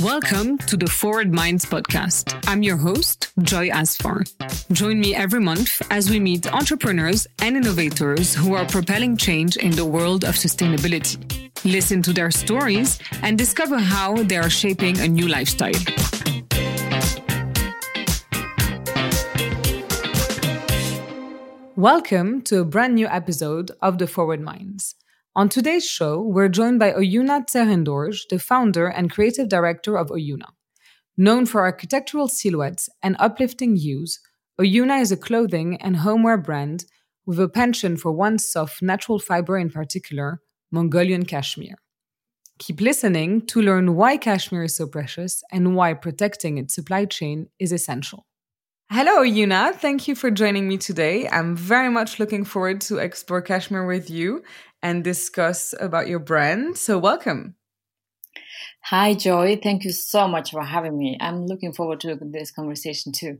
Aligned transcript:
Welcome 0.00 0.56
to 0.58 0.78
the 0.78 0.86
Forward 0.86 1.34
Minds 1.34 1.66
podcast. 1.66 2.42
I'm 2.48 2.62
your 2.62 2.78
host, 2.78 3.30
Joy 3.42 3.68
Asfar. 3.68 4.24
Join 4.72 4.98
me 4.98 5.14
every 5.14 5.40
month 5.40 5.82
as 5.90 6.08
we 6.08 6.18
meet 6.18 6.50
entrepreneurs 6.50 7.26
and 7.42 7.58
innovators 7.58 8.34
who 8.34 8.54
are 8.54 8.64
propelling 8.64 9.18
change 9.18 9.58
in 9.58 9.72
the 9.72 9.84
world 9.84 10.24
of 10.24 10.34
sustainability. 10.34 11.18
Listen 11.66 12.00
to 12.02 12.14
their 12.14 12.30
stories 12.30 12.98
and 13.20 13.36
discover 13.36 13.78
how 13.78 14.16
they 14.22 14.38
are 14.38 14.48
shaping 14.48 14.98
a 14.98 15.06
new 15.06 15.28
lifestyle. 15.28 15.72
Welcome 21.76 22.40
to 22.42 22.60
a 22.60 22.64
brand 22.64 22.94
new 22.94 23.06
episode 23.08 23.72
of 23.82 23.98
the 23.98 24.06
Forward 24.06 24.40
Minds. 24.40 24.94
On 25.34 25.48
today's 25.48 25.88
show, 25.88 26.20
we're 26.20 26.50
joined 26.50 26.78
by 26.78 26.92
Oyuna 26.92 27.46
Tserendorj, 27.46 28.28
the 28.28 28.38
founder 28.38 28.86
and 28.86 29.10
creative 29.10 29.48
director 29.48 29.96
of 29.96 30.08
Oyuna. 30.08 30.48
Known 31.16 31.46
for 31.46 31.62
architectural 31.62 32.28
silhouettes 32.28 32.90
and 33.02 33.16
uplifting 33.18 33.76
hues, 33.76 34.20
Oyuna 34.60 35.00
is 35.00 35.10
a 35.10 35.16
clothing 35.16 35.80
and 35.80 35.96
homeware 35.96 36.36
brand 36.36 36.84
with 37.24 37.40
a 37.40 37.48
penchant 37.48 38.00
for 38.00 38.12
one 38.12 38.38
soft 38.38 38.82
natural 38.82 39.18
fiber 39.18 39.56
in 39.56 39.70
particular, 39.70 40.42
Mongolian 40.70 41.24
cashmere. 41.24 41.76
Keep 42.58 42.82
listening 42.82 43.46
to 43.46 43.62
learn 43.62 43.94
why 43.96 44.18
cashmere 44.18 44.64
is 44.64 44.76
so 44.76 44.86
precious 44.86 45.42
and 45.50 45.74
why 45.74 45.94
protecting 45.94 46.58
its 46.58 46.74
supply 46.74 47.06
chain 47.06 47.46
is 47.58 47.72
essential. 47.72 48.26
Hello, 48.90 49.22
Yuna. 49.22 49.74
Thank 49.74 50.06
you 50.06 50.14
for 50.14 50.30
joining 50.30 50.68
me 50.68 50.76
today. 50.76 51.26
I'm 51.26 51.56
very 51.56 51.88
much 51.88 52.18
looking 52.18 52.44
forward 52.44 52.82
to 52.82 52.98
explore 52.98 53.40
cashmere 53.40 53.86
with 53.86 54.10
you 54.10 54.42
and 54.82 55.04
discuss 55.04 55.74
about 55.80 56.08
your 56.08 56.18
brand. 56.18 56.76
So, 56.76 56.98
welcome. 56.98 57.56
Hi, 58.84 59.14
Joy. 59.14 59.60
Thank 59.62 59.84
you 59.84 59.92
so 59.92 60.26
much 60.26 60.50
for 60.50 60.62
having 60.62 60.98
me. 60.98 61.16
I'm 61.20 61.46
looking 61.46 61.72
forward 61.72 62.00
to 62.00 62.18
this 62.20 62.50
conversation 62.50 63.12
too. 63.12 63.38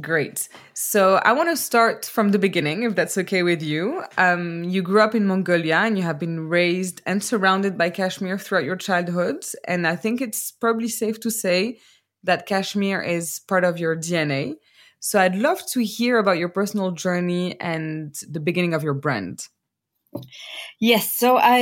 Great. 0.00 0.48
So, 0.74 1.16
I 1.16 1.32
want 1.32 1.48
to 1.48 1.56
start 1.56 2.04
from 2.04 2.30
the 2.30 2.38
beginning, 2.38 2.82
if 2.82 2.94
that's 2.94 3.16
okay 3.18 3.42
with 3.42 3.62
you. 3.62 4.04
Um, 4.16 4.64
you 4.64 4.82
grew 4.82 5.00
up 5.00 5.14
in 5.14 5.26
Mongolia 5.26 5.76
and 5.76 5.96
you 5.96 6.04
have 6.04 6.18
been 6.18 6.48
raised 6.48 7.00
and 7.06 7.22
surrounded 7.22 7.78
by 7.78 7.90
cashmere 7.90 8.38
throughout 8.38 8.64
your 8.64 8.76
childhood. 8.76 9.44
And 9.66 9.86
I 9.86 9.96
think 9.96 10.20
it's 10.20 10.52
probably 10.52 10.88
safe 10.88 11.20
to 11.20 11.30
say 11.30 11.78
that 12.22 12.46
cashmere 12.46 13.00
is 13.00 13.40
part 13.48 13.64
of 13.64 13.78
your 13.78 13.96
DNA. 13.96 14.56
So, 15.00 15.20
I'd 15.20 15.36
love 15.36 15.64
to 15.72 15.84
hear 15.84 16.18
about 16.18 16.38
your 16.38 16.50
personal 16.50 16.90
journey 16.90 17.58
and 17.60 18.14
the 18.28 18.40
beginning 18.40 18.74
of 18.74 18.82
your 18.82 18.94
brand. 18.94 19.48
Yes, 20.80 21.12
so 21.12 21.36
I 21.36 21.58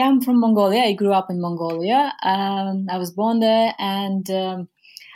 am 0.00 0.20
from 0.20 0.40
Mongolia. 0.40 0.82
I 0.82 0.92
grew 0.92 1.12
up 1.12 1.30
in 1.30 1.40
Mongolia. 1.40 2.12
Um, 2.22 2.86
I 2.90 2.98
was 2.98 3.10
born 3.10 3.40
there, 3.40 3.74
and 3.78 4.28
um, 4.30 4.68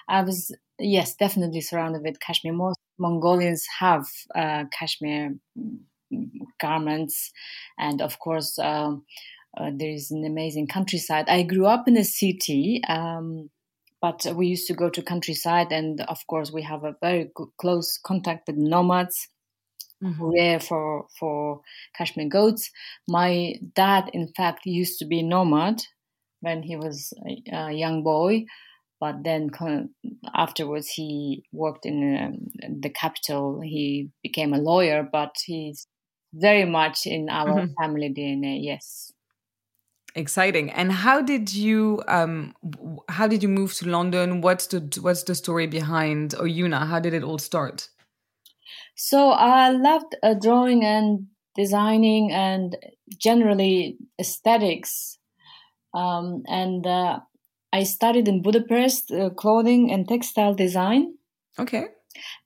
I 0.08 0.22
was 0.22 0.54
yes, 0.78 1.16
definitely 1.16 1.60
surrounded 1.60 2.02
with 2.02 2.20
cashmere. 2.20 2.52
Most 2.52 2.78
Mongolians 2.98 3.66
have 3.78 4.06
uh, 4.34 4.64
cashmere 4.72 5.34
garments, 6.60 7.32
and 7.78 8.00
of 8.00 8.18
course, 8.18 8.58
um, 8.58 9.04
uh, 9.56 9.70
there 9.74 9.90
is 9.90 10.10
an 10.10 10.24
amazing 10.24 10.66
countryside. 10.66 11.28
I 11.28 11.42
grew 11.42 11.66
up 11.66 11.88
in 11.88 11.96
a 11.96 12.04
city. 12.04 12.80
Um, 12.88 13.50
but 14.02 14.24
we 14.34 14.46
used 14.46 14.66
to 14.66 14.72
go 14.72 14.88
to 14.88 15.02
countryside, 15.02 15.72
and 15.72 16.00
of 16.02 16.26
course, 16.26 16.50
we 16.50 16.62
have 16.62 16.84
a 16.84 16.96
very 17.02 17.30
close 17.58 17.98
contact 17.98 18.46
with 18.46 18.56
nomads 18.56 19.28
mm-hmm. 20.02 20.24
rare 20.24 20.60
for 20.60 21.06
for 21.18 21.60
cashmere 21.96 22.28
goats. 22.28 22.70
My 23.08 23.54
dad, 23.74 24.10
in 24.12 24.32
fact, 24.36 24.66
used 24.66 24.98
to 24.98 25.04
be 25.04 25.22
nomad 25.22 25.82
when 26.40 26.62
he 26.62 26.76
was 26.76 27.12
a, 27.26 27.56
a 27.56 27.72
young 27.72 28.02
boy, 28.02 28.46
but 29.00 29.22
then 29.24 29.50
afterwards 30.34 30.88
he 30.88 31.44
worked 31.52 31.86
in 31.86 32.16
um, 32.64 32.80
the 32.80 32.90
capital. 32.90 33.60
He 33.60 34.10
became 34.22 34.54
a 34.54 34.58
lawyer, 34.58 35.06
but 35.10 35.34
he's 35.44 35.86
very 36.32 36.64
much 36.64 37.06
in 37.06 37.28
our 37.28 37.60
mm-hmm. 37.60 37.72
family 37.80 38.12
DNA. 38.16 38.58
Yes 38.62 39.12
exciting 40.14 40.70
and 40.70 40.90
how 40.90 41.20
did 41.20 41.52
you 41.52 42.02
um 42.08 42.52
how 43.08 43.28
did 43.28 43.42
you 43.42 43.48
move 43.48 43.72
to 43.72 43.88
london 43.88 44.40
what's 44.40 44.66
the 44.66 44.80
what's 45.00 45.22
the 45.24 45.34
story 45.34 45.66
behind 45.66 46.34
oyuna 46.40 46.86
how 46.86 46.98
did 46.98 47.14
it 47.14 47.22
all 47.22 47.38
start 47.38 47.88
so 49.02 49.30
I 49.30 49.70
loved 49.70 50.14
uh, 50.22 50.34
drawing 50.34 50.84
and 50.84 51.26
designing 51.56 52.32
and 52.32 52.76
generally 53.16 53.96
aesthetics. 54.20 55.16
Um, 55.94 56.42
and 56.46 56.86
uh, 56.86 57.20
I 57.72 57.84
studied 57.84 58.28
in 58.28 58.42
Budapest 58.42 59.10
uh, 59.10 59.30
clothing 59.30 59.90
and 59.90 60.06
textile 60.06 60.52
design. 60.52 61.14
Okay. 61.58 61.86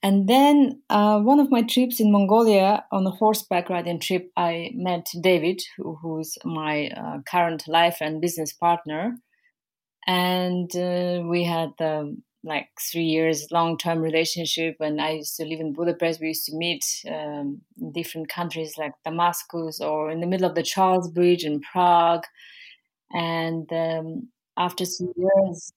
And 0.01 0.29
then 0.29 0.81
uh, 0.91 1.19
one 1.19 1.41
of 1.41 1.51
my 1.51 1.63
trips 1.63 1.99
in 1.99 2.13
Mongolia 2.13 2.85
on 2.93 3.05
a 3.05 3.11
horseback 3.11 3.69
riding 3.69 3.99
trip, 3.99 4.31
I 4.37 4.71
met 4.77 5.07
David, 5.21 5.61
who, 5.77 5.97
who's 5.97 6.39
my 6.45 6.91
uh, 6.91 7.19
current 7.29 7.67
life 7.67 7.97
and 8.01 8.21
business 8.21 8.53
partner. 8.53 9.17
And 10.07 10.71
uh, 10.77 11.23
we 11.27 11.43
had 11.43 11.73
um, 11.81 12.23
like 12.45 12.69
three 12.79 13.05
years 13.05 13.49
long 13.51 13.79
term 13.79 14.01
relationship. 14.01 14.75
When 14.79 15.01
I 15.01 15.13
used 15.13 15.37
to 15.37 15.45
live 15.45 15.61
in 15.61 15.73
Budapest, 15.73 16.21
we 16.21 16.29
used 16.29 16.47
to 16.47 16.57
meet 16.57 16.85
um, 17.09 17.63
in 17.81 17.93
different 17.93 18.29
countries 18.29 18.75
like 18.77 18.93
Damascus 19.05 19.81
or 19.81 20.11
in 20.11 20.21
the 20.21 20.27
middle 20.27 20.47
of 20.47 20.55
the 20.55 20.63
Charles 20.63 21.11
Bridge 21.11 21.45
in 21.45 21.61
Prague. 21.61 22.25
And 23.13 23.73
um, 23.73 24.29
after 24.57 24.85
three 24.85 25.13
years, 25.17 25.73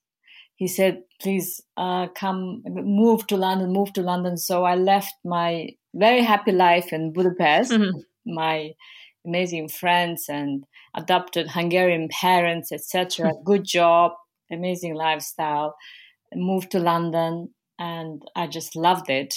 he 0.56 0.68
said, 0.68 1.02
"Please 1.20 1.60
uh, 1.76 2.08
come, 2.08 2.62
move 2.66 3.26
to 3.28 3.36
London, 3.36 3.72
move 3.72 3.92
to 3.94 4.02
London." 4.02 4.36
So 4.36 4.64
I 4.64 4.74
left 4.74 5.14
my 5.24 5.70
very 5.94 6.22
happy 6.22 6.52
life 6.52 6.92
in 6.92 7.12
Budapest, 7.12 7.72
mm-hmm. 7.72 7.98
my 8.26 8.72
amazing 9.26 9.68
friends 9.68 10.26
and 10.28 10.64
adopted 10.94 11.48
Hungarian 11.48 12.08
parents, 12.08 12.72
etc. 12.72 13.32
Good 13.44 13.64
job, 13.64 14.12
amazing 14.50 14.94
lifestyle 14.94 15.74
moved 16.34 16.70
to 16.72 16.78
London 16.78 17.54
and 17.78 18.22
I 18.34 18.46
just 18.46 18.76
loved 18.76 19.10
it. 19.10 19.34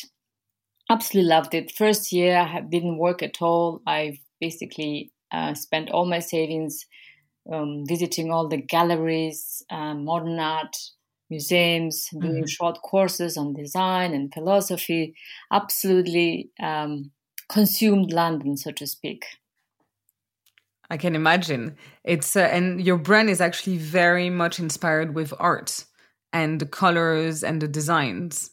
Absolutely 0.89 1.29
loved 1.29 1.53
it. 1.53 1.71
First 1.71 2.11
year, 2.11 2.37
I 2.37 2.61
didn't 2.61 2.97
work 2.97 3.23
at 3.23 3.41
all. 3.41 3.81
I 3.87 4.19
basically 4.39 5.11
uh, 5.31 5.53
spent 5.53 5.89
all 5.89 6.05
my 6.05 6.19
savings 6.19 6.85
um, 7.51 7.85
visiting 7.87 8.31
all 8.31 8.47
the 8.47 8.57
galleries, 8.57 9.63
uh, 9.69 9.93
modern 9.93 10.39
art, 10.39 10.75
museums, 11.29 12.07
mm-hmm. 12.13 12.27
doing 12.27 12.45
short 12.47 12.81
courses 12.81 13.37
on 13.37 13.53
design 13.53 14.13
and 14.13 14.33
philosophy. 14.33 15.15
Absolutely 15.51 16.49
um, 16.61 17.11
consumed 17.49 18.11
London, 18.11 18.57
so 18.57 18.71
to 18.71 18.85
speak. 18.85 19.25
I 20.89 20.97
can 20.97 21.15
imagine. 21.15 21.77
It's 22.03 22.35
uh, 22.35 22.41
and 22.41 22.85
your 22.85 22.97
brand 22.97 23.29
is 23.29 23.39
actually 23.39 23.77
very 23.77 24.29
much 24.29 24.59
inspired 24.59 25.15
with 25.15 25.33
art 25.39 25.85
and 26.33 26.59
the 26.59 26.65
colors 26.65 27.43
and 27.43 27.61
the 27.61 27.67
designs. 27.67 28.51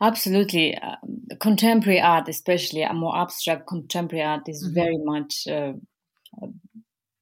Absolutely. 0.00 0.76
Uh, 0.76 0.96
contemporary 1.40 2.00
art, 2.00 2.28
especially 2.28 2.82
a 2.82 2.92
more 2.92 3.16
abstract 3.16 3.66
contemporary 3.66 4.24
art, 4.24 4.48
is 4.48 4.64
mm-hmm. 4.64 4.74
very 4.74 4.98
much 4.98 5.46
uh, 5.50 5.72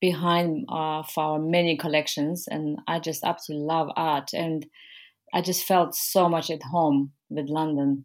behind 0.00 0.66
uh, 0.68 1.02
our 1.16 1.38
many 1.38 1.76
collections. 1.76 2.46
And 2.48 2.80
I 2.86 2.98
just 2.98 3.24
absolutely 3.24 3.66
love 3.66 3.90
art. 3.96 4.30
And 4.32 4.66
I 5.32 5.40
just 5.40 5.64
felt 5.64 5.94
so 5.94 6.28
much 6.28 6.50
at 6.50 6.62
home 6.62 7.12
with 7.30 7.48
London. 7.48 8.04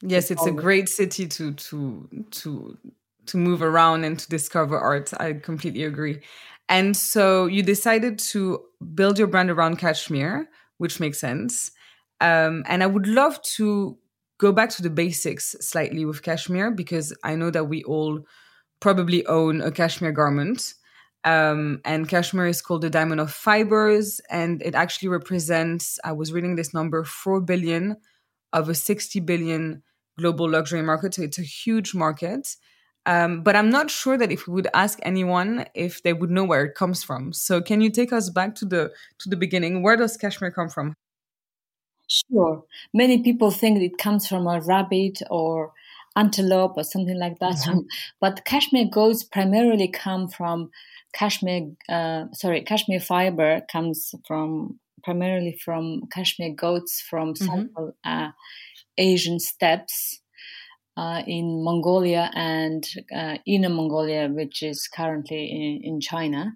Yes, 0.00 0.30
it's 0.30 0.46
a 0.46 0.50
great 0.50 0.88
city 0.88 1.28
to 1.28 1.52
to 1.52 2.08
to 2.32 2.78
to 3.26 3.36
move 3.36 3.62
around 3.62 4.02
and 4.02 4.18
to 4.18 4.28
discover 4.28 4.76
art. 4.76 5.12
I 5.20 5.34
completely 5.34 5.84
agree. 5.84 6.20
And 6.68 6.96
so 6.96 7.46
you 7.46 7.62
decided 7.62 8.18
to 8.30 8.62
build 8.94 9.18
your 9.18 9.28
brand 9.28 9.50
around 9.50 9.76
cashmere 9.76 10.48
which 10.82 10.98
makes 10.98 11.20
sense. 11.20 11.70
Um, 12.20 12.64
and 12.66 12.82
I 12.82 12.88
would 12.88 13.06
love 13.06 13.40
to 13.56 13.96
go 14.38 14.50
back 14.50 14.68
to 14.70 14.82
the 14.82 14.90
basics 14.90 15.54
slightly 15.60 16.04
with 16.04 16.24
cashmere 16.24 16.72
because 16.72 17.16
I 17.22 17.36
know 17.36 17.50
that 17.52 17.68
we 17.68 17.84
all 17.84 18.18
probably 18.80 19.24
own 19.26 19.60
a 19.60 19.70
cashmere 19.70 20.10
garment. 20.10 20.74
Um, 21.22 21.80
and 21.84 22.08
cashmere 22.08 22.48
is 22.48 22.60
called 22.60 22.82
the 22.82 22.90
diamond 22.90 23.20
of 23.20 23.30
fibers, 23.30 24.20
and 24.28 24.60
it 24.60 24.74
actually 24.74 25.08
represents, 25.10 26.00
I 26.02 26.10
was 26.10 26.32
reading 26.32 26.56
this 26.56 26.74
number, 26.74 27.04
4 27.04 27.40
billion 27.42 27.96
of 28.52 28.68
a 28.68 28.74
60 28.74 29.20
billion 29.20 29.84
global 30.18 30.50
luxury 30.50 30.82
market. 30.82 31.14
So 31.14 31.22
it's 31.22 31.38
a 31.38 31.42
huge 31.42 31.94
market. 31.94 32.56
Um, 33.04 33.42
but 33.42 33.56
I'm 33.56 33.70
not 33.70 33.90
sure 33.90 34.16
that 34.16 34.30
if 34.30 34.46
we 34.46 34.54
would 34.54 34.68
ask 34.74 34.98
anyone 35.02 35.66
if 35.74 36.02
they 36.02 36.12
would 36.12 36.30
know 36.30 36.44
where 36.44 36.64
it 36.64 36.74
comes 36.74 37.02
from. 37.02 37.32
So 37.32 37.60
can 37.60 37.80
you 37.80 37.90
take 37.90 38.12
us 38.12 38.30
back 38.30 38.54
to 38.56 38.64
the 38.64 38.92
to 39.20 39.28
the 39.28 39.36
beginning? 39.36 39.82
Where 39.82 39.96
does 39.96 40.16
cashmere 40.16 40.52
come 40.52 40.68
from? 40.68 40.94
Sure. 42.08 42.64
Many 42.92 43.22
people 43.22 43.50
think 43.50 43.80
it 43.80 43.98
comes 43.98 44.26
from 44.26 44.46
a 44.46 44.60
rabbit 44.60 45.20
or 45.30 45.72
antelope 46.14 46.76
or 46.76 46.84
something 46.84 47.18
like 47.18 47.38
that. 47.40 47.56
Mm-hmm. 47.56 47.80
but 48.20 48.44
cashmere 48.44 48.88
goats 48.90 49.24
primarily 49.24 49.88
come 49.88 50.28
from 50.28 50.70
cashmere. 51.14 51.70
Uh, 51.88 52.26
sorry, 52.32 52.62
cashmere 52.62 53.00
fiber 53.00 53.62
comes 53.70 54.14
from 54.26 54.78
primarily 55.02 55.58
from 55.64 56.02
cashmere 56.12 56.54
goats 56.54 57.00
from 57.00 57.34
mm-hmm. 57.34 57.46
Central 57.46 57.96
uh, 58.04 58.28
Asian 58.98 59.40
steppes 59.40 60.21
uh, 60.96 61.22
in 61.26 61.62
Mongolia 61.64 62.30
and 62.34 62.84
uh, 63.14 63.38
Inner 63.46 63.68
Mongolia, 63.68 64.28
which 64.28 64.62
is 64.62 64.88
currently 64.88 65.44
in, 65.50 65.94
in 65.94 66.00
China. 66.00 66.52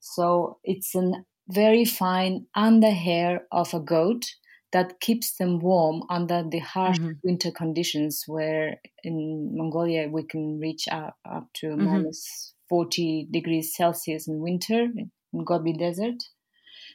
So 0.00 0.58
it's 0.64 0.94
a 0.94 1.12
very 1.48 1.84
fine 1.84 2.46
underhair 2.56 3.40
of 3.50 3.74
a 3.74 3.80
goat 3.80 4.24
that 4.72 5.00
keeps 5.00 5.36
them 5.36 5.58
warm 5.58 6.02
under 6.08 6.42
the 6.48 6.58
harsh 6.60 6.98
mm-hmm. 6.98 7.12
winter 7.22 7.50
conditions 7.50 8.24
where 8.26 8.80
in 9.04 9.52
Mongolia 9.54 10.08
we 10.08 10.24
can 10.24 10.58
reach 10.58 10.86
up, 10.90 11.16
up 11.30 11.48
to 11.54 11.66
mm-hmm. 11.66 11.84
minus 11.84 12.54
40 12.68 13.28
degrees 13.30 13.74
Celsius 13.76 14.26
in 14.26 14.40
winter 14.40 14.86
in 15.32 15.44
Gobi 15.44 15.74
Desert. 15.74 16.22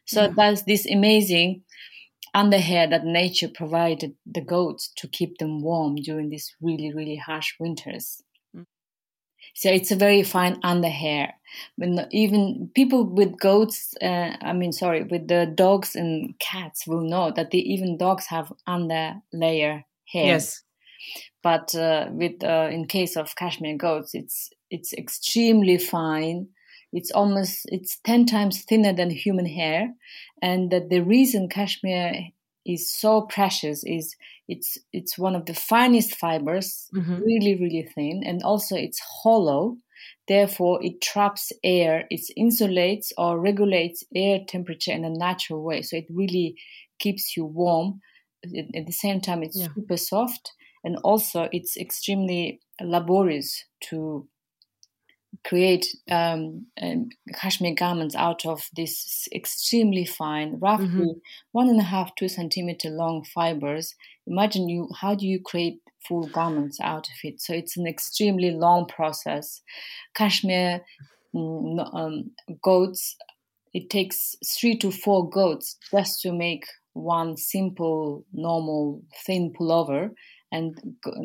So 0.06 0.24
yeah. 0.24 0.34
that's 0.36 0.64
this 0.64 0.88
amazing 0.90 1.64
underhair 2.38 2.88
that 2.90 3.04
nature 3.04 3.50
provided 3.50 4.14
the 4.26 4.42
goats 4.42 4.92
to 4.98 5.08
keep 5.08 5.40
them 5.40 5.62
warm 5.62 5.96
during 5.96 6.30
these 6.30 6.56
really, 6.62 6.94
really 6.94 7.16
harsh 7.16 7.56
winters. 7.60 8.22
Mm. 8.56 8.66
So 9.56 9.72
it's 9.72 9.92
a 9.92 9.96
very 9.96 10.22
fine 10.22 10.62
underhair. 10.62 11.32
When 11.78 12.06
even 12.12 12.70
people 12.76 13.06
with 13.06 13.40
goats, 13.40 13.96
uh, 14.02 14.36
I 14.42 14.54
mean, 14.54 14.72
sorry, 14.72 15.04
with 15.04 15.28
the 15.28 15.52
dogs 15.54 15.96
and 15.96 16.38
cats 16.40 16.86
will 16.86 17.02
know 17.02 17.32
that 17.36 17.50
the, 17.50 17.60
even 17.60 17.98
dogs 17.98 18.28
have 18.28 18.54
under 18.68 19.16
layer 19.34 19.84
hair. 20.06 20.26
Yes. 20.26 20.64
But 21.42 21.74
uh, 21.74 22.10
with 22.12 22.44
uh, 22.44 22.70
in 22.72 22.86
case 22.86 23.16
of 23.16 23.36
cashmere 23.36 23.78
goats, 23.78 24.14
it's 24.14 24.50
it's 24.70 24.94
extremely 24.94 25.78
fine 25.78 26.50
it's 26.94 27.12
almost 27.12 27.66
it's 27.66 28.00
10 28.06 28.26
times 28.26 28.64
thinner 28.64 28.94
than 28.94 29.10
human 29.10 29.46
hair 29.46 29.94
and 30.42 30.72
that 30.72 30.90
the 30.90 31.02
reason 31.02 31.50
cashmere 31.50 32.30
is 32.66 32.94
so 32.94 33.22
precious 33.22 33.84
is 33.86 34.16
it's 34.48 34.78
it's 34.94 35.18
one 35.18 35.36
of 35.36 35.46
the 35.46 35.54
finest 35.54 36.16
fibers 36.16 36.90
mm-hmm. 36.96 37.22
really 37.22 37.56
really 37.56 37.90
thin 37.96 38.24
and 38.26 38.44
also 38.44 38.76
it's 38.76 39.00
hollow 39.24 39.78
therefore 40.28 40.80
it 40.84 41.02
traps 41.02 41.52
air 41.64 42.06
it 42.10 42.22
insulates 42.38 43.12
or 43.18 43.40
regulates 43.40 44.04
air 44.16 44.40
temperature 44.48 44.92
in 44.92 45.06
a 45.06 45.10
natural 45.10 45.64
way 45.64 45.82
so 45.82 45.98
it 45.98 46.06
really 46.10 46.56
keeps 47.00 47.36
you 47.36 47.46
warm 47.46 48.00
at 48.76 48.86
the 48.86 48.94
same 48.94 49.20
time 49.20 49.44
it's 49.44 49.58
yeah. 49.58 49.68
super 49.76 49.98
soft 49.98 50.54
and 50.84 50.98
also 51.04 51.50
it's 51.52 51.76
extremely 51.76 52.62
laborious 52.82 53.66
to 53.82 54.28
create 55.44 55.86
um, 56.10 56.66
um, 56.82 57.10
cashmere 57.34 57.76
garments 57.76 58.16
out 58.16 58.46
of 58.46 58.70
this 58.76 59.28
extremely 59.34 60.06
fine, 60.06 60.58
roughly 60.60 60.88
mm-hmm. 60.88 61.20
one 61.52 61.70
and 61.70 61.80
a 61.80 61.84
half, 61.84 62.16
two 62.16 62.28
centimeter 62.28 62.90
long 62.90 63.24
fibers. 63.24 63.96
Imagine 64.26 64.70
you, 64.70 64.90
how 65.00 65.16
do 65.16 65.26
you 65.26 65.42
create 65.42 65.80
full 66.08 66.28
garments 66.28 66.80
out 66.82 67.08
of 67.08 67.16
it? 67.24 67.42
So 67.42 67.54
it's 67.54 67.78
an 67.78 67.88
extremely 67.88 68.52
long 68.52 68.88
process. 68.88 69.62
Cashmere 70.16 70.82
mm, 71.36 71.96
um, 71.96 72.32
goats, 72.62 73.16
it 73.74 73.90
takes 73.90 74.36
three 74.60 74.78
to 74.78 74.92
four 74.92 75.30
goats 75.30 75.78
just 75.92 76.22
to 76.22 76.32
make 76.32 76.66
one 76.94 77.38
simple, 77.38 78.26
normal, 78.34 79.04
thin 79.26 79.54
pullover. 79.54 80.12
And 80.52 80.78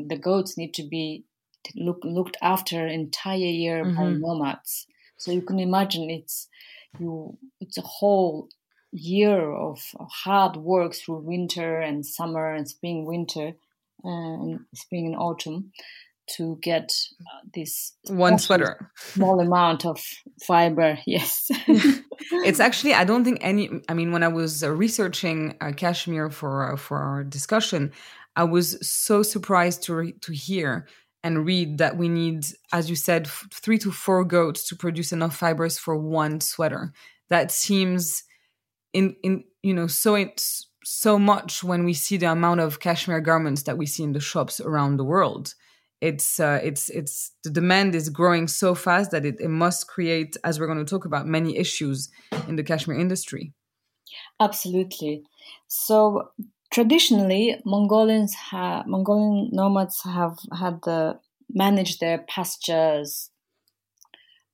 the 0.08 0.18
goats 0.18 0.58
need 0.58 0.74
to 0.74 0.82
be 0.86 1.24
look, 1.74 1.98
looked 2.02 2.36
after 2.42 2.86
entire 2.86 3.36
year 3.36 3.84
mm-hmm. 3.84 3.96
by 3.96 4.10
nomads. 4.10 4.86
So 5.16 5.32
you 5.32 5.42
can 5.42 5.60
imagine 5.60 6.10
it's 6.10 6.48
you 6.98 7.38
it's 7.60 7.78
a 7.78 7.82
whole 7.82 8.48
year 8.92 9.50
of 9.50 9.80
hard 10.24 10.56
work 10.56 10.94
through 10.94 11.20
winter 11.20 11.80
and 11.80 12.04
summer 12.04 12.54
and 12.54 12.68
spring 12.68 13.06
winter 13.06 13.52
and 14.04 14.60
spring 14.74 15.06
and 15.06 15.16
autumn 15.16 15.72
to 16.26 16.58
get 16.62 16.90
uh, 17.20 17.46
this 17.54 17.94
one 18.08 18.38
sweater 18.38 18.90
small 18.96 19.40
amount 19.40 19.84
of 19.84 20.00
fiber 20.46 20.98
yes 21.06 21.48
it's 22.44 22.60
actually 22.60 22.94
i 22.94 23.04
don't 23.04 23.24
think 23.24 23.38
any 23.40 23.70
i 23.88 23.94
mean 23.94 24.12
when 24.12 24.22
i 24.22 24.28
was 24.28 24.62
uh, 24.62 24.70
researching 24.70 25.56
uh, 25.60 25.72
cashmere 25.72 26.30
for 26.30 26.72
uh, 26.72 26.76
for 26.76 26.98
our 26.98 27.24
discussion 27.24 27.90
i 28.36 28.44
was 28.44 28.78
so 28.86 29.22
surprised 29.22 29.82
to 29.82 29.94
re- 29.94 30.14
to 30.20 30.32
hear 30.32 30.86
and 31.24 31.46
read 31.46 31.78
that 31.78 31.96
we 31.96 32.08
need, 32.08 32.46
as 32.72 32.90
you 32.90 32.96
said, 32.96 33.26
f- 33.26 33.46
three 33.52 33.78
to 33.78 33.92
four 33.92 34.24
goats 34.24 34.66
to 34.68 34.76
produce 34.76 35.12
enough 35.12 35.36
fibers 35.36 35.78
for 35.78 35.96
one 35.96 36.40
sweater. 36.40 36.92
That 37.28 37.50
seems 37.50 38.24
in 38.92 39.16
in 39.22 39.44
you 39.62 39.72
know 39.72 39.86
so 39.86 40.14
it's 40.14 40.66
so 40.84 41.18
much 41.18 41.62
when 41.62 41.84
we 41.84 41.94
see 41.94 42.16
the 42.16 42.30
amount 42.30 42.60
of 42.60 42.80
cashmere 42.80 43.20
garments 43.20 43.62
that 43.62 43.78
we 43.78 43.86
see 43.86 44.02
in 44.02 44.12
the 44.12 44.20
shops 44.20 44.60
around 44.60 44.96
the 44.96 45.04
world. 45.04 45.54
It's 46.00 46.40
uh, 46.40 46.58
it's 46.62 46.88
it's 46.88 47.30
the 47.44 47.50
demand 47.50 47.94
is 47.94 48.08
growing 48.08 48.48
so 48.48 48.74
fast 48.74 49.12
that 49.12 49.24
it, 49.24 49.36
it 49.40 49.48
must 49.48 49.86
create, 49.86 50.36
as 50.42 50.58
we're 50.58 50.66
going 50.66 50.84
to 50.84 50.90
talk 50.90 51.04
about, 51.04 51.26
many 51.26 51.56
issues 51.56 52.10
in 52.48 52.56
the 52.56 52.64
cashmere 52.64 52.98
industry. 52.98 53.52
Absolutely. 54.40 55.22
So 55.68 56.30
traditionally, 56.72 57.60
Mongolians 57.64 58.34
ha- 58.34 58.84
Mongolian 58.86 59.50
nomads 59.52 60.02
have 60.04 60.38
had 60.58 60.80
the, 60.82 61.18
managed 61.52 62.00
their 62.00 62.18
pastures 62.18 63.30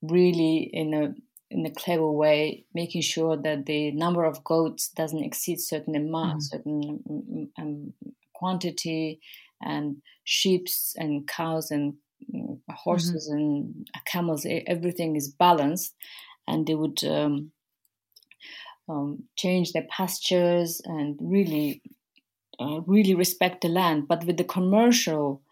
really 0.02 0.68
in 0.72 0.94
a 0.94 1.14
in 1.50 1.64
a 1.64 1.70
clever 1.70 2.10
way, 2.10 2.66
making 2.74 3.00
sure 3.00 3.34
that 3.34 3.64
the 3.64 3.90
number 3.92 4.24
of 4.24 4.44
goats 4.44 4.90
doesn't 4.90 5.24
exceed 5.24 5.58
certain 5.58 5.94
amount, 5.96 6.42
mm-hmm. 6.42 6.56
certain 6.56 7.02
um, 7.08 7.48
um, 7.58 7.92
quantity, 8.34 9.18
and 9.62 9.96
sheep 10.24 10.66
and 10.96 11.26
cows 11.26 11.70
and 11.70 11.94
um, 12.34 12.60
horses 12.68 13.30
mm-hmm. 13.30 13.38
and 13.38 13.88
camels, 14.04 14.46
everything 14.66 15.16
is 15.16 15.28
balanced, 15.28 15.94
and 16.46 16.66
they 16.66 16.74
would 16.74 17.02
um, 17.04 17.50
um, 18.88 19.24
change 19.36 19.72
their 19.72 19.86
pastures 19.90 20.82
and 20.84 21.16
really 21.18 21.80
uh, 22.60 22.80
really 22.86 23.14
respect 23.14 23.62
the 23.62 23.68
land, 23.68 24.08
but 24.08 24.24
with 24.24 24.36
the 24.36 24.44
commercial 24.44 25.42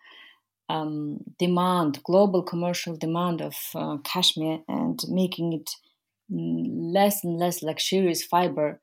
um, 0.68 1.18
demand, 1.38 2.02
global 2.02 2.42
commercial 2.42 2.96
demand 2.96 3.40
of 3.40 3.54
uh, 3.74 3.98
cashmere 3.98 4.60
and 4.68 5.00
making 5.08 5.52
it 5.52 5.70
less 6.28 7.22
and 7.22 7.38
less 7.38 7.62
luxurious 7.62 8.24
fiber 8.24 8.80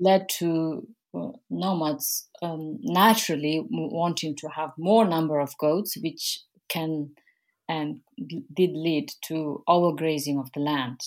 led 0.00 0.28
to 0.28 0.86
uh, 1.14 1.28
nomads 1.48 2.28
um, 2.42 2.78
naturally 2.82 3.64
wanting 3.70 4.34
to 4.36 4.48
have 4.48 4.70
more 4.76 5.06
number 5.06 5.38
of 5.38 5.56
goats, 5.58 5.96
which 5.96 6.40
can 6.68 7.10
and 7.68 8.00
did 8.52 8.72
lead 8.72 9.12
to 9.22 9.62
overgrazing 9.68 10.40
of 10.40 10.50
the 10.52 10.60
land, 10.60 11.00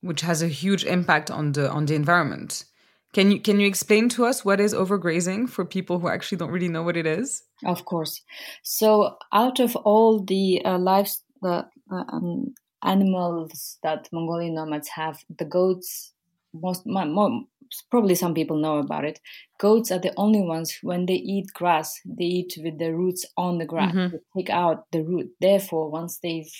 which 0.00 0.22
has 0.22 0.40
a 0.40 0.48
huge 0.48 0.84
impact 0.84 1.30
on 1.30 1.52
the 1.52 1.70
on 1.70 1.86
the 1.86 1.94
environment. 1.94 2.64
Can 3.12 3.32
you 3.32 3.40
can 3.40 3.58
you 3.58 3.66
explain 3.66 4.08
to 4.10 4.24
us 4.24 4.44
what 4.44 4.60
is 4.60 4.72
overgrazing 4.72 5.48
for 5.48 5.64
people 5.64 5.98
who 5.98 6.08
actually 6.08 6.38
don't 6.38 6.52
really 6.52 6.68
know 6.68 6.82
what 6.82 6.96
it 6.96 7.06
is? 7.06 7.42
Of 7.64 7.84
course. 7.84 8.22
So, 8.62 9.16
out 9.32 9.58
of 9.58 9.74
all 9.76 10.22
the 10.22 10.64
uh, 10.64 10.78
lives, 10.78 11.22
the 11.42 11.66
uh, 11.90 12.04
um, 12.08 12.54
animals 12.82 13.78
that 13.82 14.08
Mongolian 14.12 14.54
nomads 14.54 14.88
have, 14.88 15.18
the 15.38 15.44
goats, 15.44 16.12
most, 16.54 16.86
more, 16.86 17.42
probably 17.90 18.14
some 18.14 18.34
people 18.34 18.56
know 18.56 18.78
about 18.78 19.04
it. 19.04 19.20
Goats 19.58 19.90
are 19.90 19.98
the 19.98 20.14
only 20.16 20.42
ones 20.42 20.78
when 20.82 21.06
they 21.06 21.14
eat 21.14 21.52
grass, 21.52 22.00
they 22.04 22.24
eat 22.24 22.54
with 22.62 22.78
the 22.78 22.94
roots 22.94 23.24
on 23.36 23.58
the 23.58 23.66
grass. 23.66 23.94
Mm-hmm. 23.94 24.16
They 24.16 24.42
take 24.42 24.50
out 24.50 24.86
the 24.92 25.02
root. 25.02 25.30
Therefore, 25.40 25.90
once 25.90 26.18
they've 26.22 26.52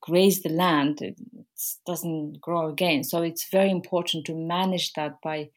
grazed 0.00 0.42
the 0.42 0.50
land, 0.50 1.00
it 1.02 1.16
doesn't 1.86 2.40
grow 2.40 2.68
again. 2.68 3.04
So 3.04 3.22
it's 3.22 3.48
very 3.50 3.70
important 3.70 4.26
to 4.26 4.34
manage 4.34 4.92
that 4.94 5.20
by 5.22 5.50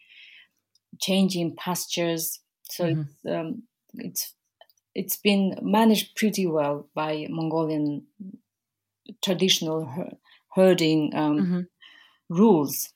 changing 1.00 1.56
pastures. 1.56 2.40
So 2.64 2.86
mm-hmm. 2.86 3.02
it's, 3.02 3.26
um, 3.26 3.64
it's 3.96 4.34
it's 4.94 5.18
been 5.18 5.58
managed 5.62 6.16
pretty 6.16 6.46
well 6.46 6.90
by 6.94 7.28
Mongolian 7.30 8.06
traditional 9.24 9.90
herding 10.54 11.12
um, 11.16 11.38
mm-hmm. 11.38 11.62
rules. 12.30 12.94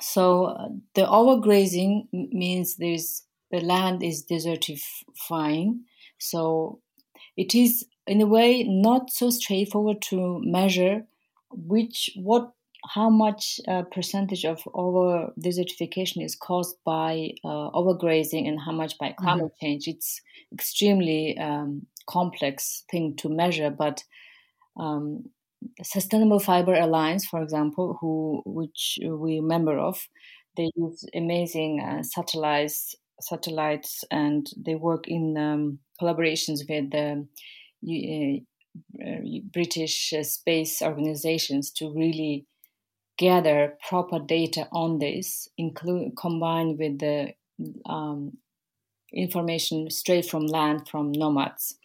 So 0.00 0.46
uh, 0.46 0.68
the 0.94 1.02
overgrazing 1.02 2.08
means 2.12 2.76
there's 2.76 3.22
the 3.50 3.60
land 3.60 4.02
is 4.02 4.26
desertifying. 4.26 5.80
So 6.18 6.80
it 7.36 7.54
is 7.54 7.84
in 8.06 8.20
a 8.20 8.26
way 8.26 8.62
not 8.64 9.10
so 9.10 9.30
straightforward 9.30 10.00
to 10.02 10.40
measure 10.44 11.04
which 11.50 12.10
what 12.16 12.52
how 12.86 13.08
much 13.08 13.60
uh, 13.66 13.82
percentage 13.90 14.44
of 14.44 14.60
over 14.74 15.32
desertification 15.40 16.22
is 16.22 16.36
caused 16.36 16.76
by 16.84 17.30
uh, 17.42 17.70
overgrazing 17.70 18.46
and 18.46 18.60
how 18.60 18.72
much 18.72 18.98
by 18.98 19.08
mm-hmm. 19.08 19.24
climate 19.24 19.52
mm-hmm. 19.52 19.66
change 19.66 19.88
it's 19.88 20.20
extremely 20.52 21.38
um, 21.38 21.86
complex 22.06 22.84
thing 22.90 23.16
to 23.16 23.28
measure 23.28 23.70
but 23.70 24.04
um, 24.78 25.24
sustainable 25.82 26.38
fiber 26.38 26.74
alliance 26.74 27.24
for 27.24 27.42
example 27.42 27.96
who 28.00 28.42
which 28.44 28.98
we 29.02 29.40
member 29.40 29.78
of 29.78 30.06
they 30.56 30.70
use 30.76 31.04
amazing 31.14 31.80
uh, 31.80 32.02
satellites, 32.02 32.94
satellites, 33.20 34.04
and 34.10 34.48
they 34.56 34.74
work 34.74 35.08
in 35.08 35.36
um, 35.36 35.78
collaborations 36.00 36.60
with 36.68 36.90
the 36.90 37.26
British 39.52 40.12
uh, 40.12 40.22
space 40.22 40.82
organizations 40.82 41.70
to 41.72 41.92
really 41.92 42.46
gather 43.16 43.74
proper 43.88 44.18
data 44.18 44.68
on 44.72 44.98
this, 44.98 45.48
include 45.56 46.12
combined 46.16 46.78
with 46.78 46.98
the 46.98 47.32
um, 47.86 48.36
information 49.12 49.90
straight 49.90 50.26
from 50.26 50.46
land 50.46 50.88
from 50.88 51.12
nomads. 51.12 51.76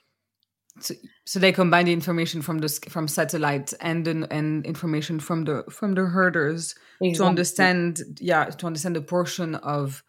So, 0.81 0.95
so 1.25 1.39
they 1.39 1.51
combine 1.51 1.85
the 1.85 1.93
information 1.93 2.41
from 2.41 2.59
the 2.59 2.69
from 2.89 3.07
satellite 3.07 3.73
and 3.81 4.07
and 4.07 4.65
information 4.65 5.19
from 5.19 5.43
the 5.43 5.63
from 5.69 5.93
the 5.93 6.05
herders 6.05 6.75
exactly. 7.01 7.13
to 7.15 7.23
understand 7.25 8.01
yeah 8.19 8.45
to 8.45 8.65
understand 8.65 8.95
the 8.95 9.01
portion 9.01 9.55
of 9.55 10.03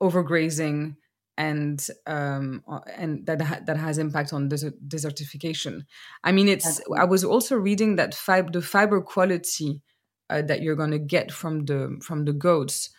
overgrazing 0.00 0.96
and 1.36 1.86
um 2.06 2.62
and 2.96 3.26
that 3.26 3.42
ha- 3.42 3.60
that 3.66 3.76
has 3.76 3.98
impact 3.98 4.32
on 4.32 4.48
desert- 4.48 4.88
desertification. 4.88 5.82
I 6.22 6.32
mean, 6.32 6.48
it's 6.48 6.80
I 6.96 7.04
was 7.04 7.24
also 7.24 7.56
reading 7.56 7.96
that 7.96 8.14
fib- 8.14 8.52
the 8.52 8.62
fiber 8.62 9.00
quality 9.00 9.82
uh, 10.30 10.42
that 10.42 10.62
you're 10.62 10.76
going 10.76 10.92
to 10.92 10.98
get 10.98 11.32
from 11.32 11.64
the 11.66 11.98
from 12.02 12.24
the 12.24 12.32
goats 12.32 12.90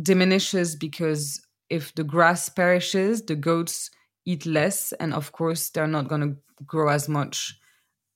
diminishes 0.00 0.76
because 0.76 1.40
if 1.70 1.94
the 1.94 2.04
grass 2.04 2.48
perishes, 2.48 3.22
the 3.22 3.36
goats 3.36 3.90
eat 4.24 4.46
less, 4.46 4.92
and 4.92 5.12
of 5.14 5.32
course 5.32 5.70
they're 5.70 5.86
not 5.86 6.08
going 6.08 6.20
to 6.20 6.36
grow 6.66 6.88
as 6.88 7.08
much, 7.08 7.58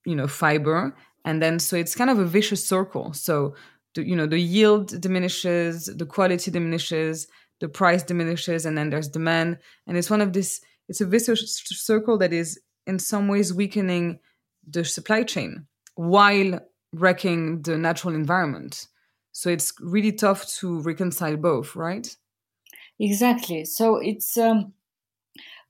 you 0.06 0.14
know, 0.14 0.26
fiber. 0.26 0.94
And 1.24 1.40
then 1.42 1.58
so 1.58 1.76
it's 1.76 1.94
kind 1.94 2.10
of 2.10 2.18
a 2.18 2.24
vicious 2.24 2.66
circle. 2.66 3.12
So 3.12 3.54
the, 3.94 4.06
you 4.06 4.16
know 4.16 4.26
the 4.26 4.38
yield 4.38 5.00
diminishes, 5.00 5.86
the 5.86 6.06
quality 6.06 6.50
diminishes, 6.50 7.26
the 7.62 7.68
price 7.68 8.02
diminishes, 8.02 8.66
and 8.66 8.76
then 8.76 8.90
there's 8.90 9.08
demand, 9.08 9.58
and 9.86 9.96
it's 9.96 10.10
one 10.10 10.20
of 10.20 10.32
this. 10.32 10.60
It's 10.88 11.00
a 11.00 11.06
vicious 11.06 11.62
circle 11.64 12.18
that 12.18 12.32
is 12.32 12.60
in 12.88 12.98
some 12.98 13.28
ways 13.28 13.54
weakening 13.54 14.18
the 14.68 14.84
supply 14.84 15.22
chain 15.22 15.66
while 15.94 16.58
wrecking 16.92 17.62
the 17.62 17.78
natural 17.78 18.16
environment. 18.16 18.88
So 19.30 19.48
it's 19.48 19.72
really 19.80 20.10
tough 20.10 20.44
to 20.58 20.80
reconcile 20.80 21.36
both, 21.36 21.76
right? 21.76 22.14
Exactly. 22.98 23.64
So 23.64 23.96
it's 23.96 24.36
um, 24.36 24.72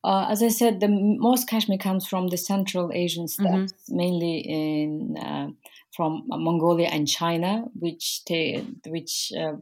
uh, 0.03 0.29
as 0.31 0.43
I 0.43 0.49
said, 0.49 0.81
the 0.81 0.89
most 0.89 1.47
cashmere 1.47 1.79
comes 1.79 2.07
from 2.07 2.29
the 2.29 2.39
Central 2.39 2.91
Asian 2.93 3.29
steppes, 3.29 3.73
mm-hmm. 3.75 3.97
mainly 3.97 4.39
in 4.39 5.17
uh, 5.19 5.49
from 5.95 6.25
Mongolia 6.27 6.89
and 6.89 7.07
China, 7.07 7.67
which 7.79 8.25
they, 8.25 8.65
which 8.87 9.31
uh, 9.39 9.57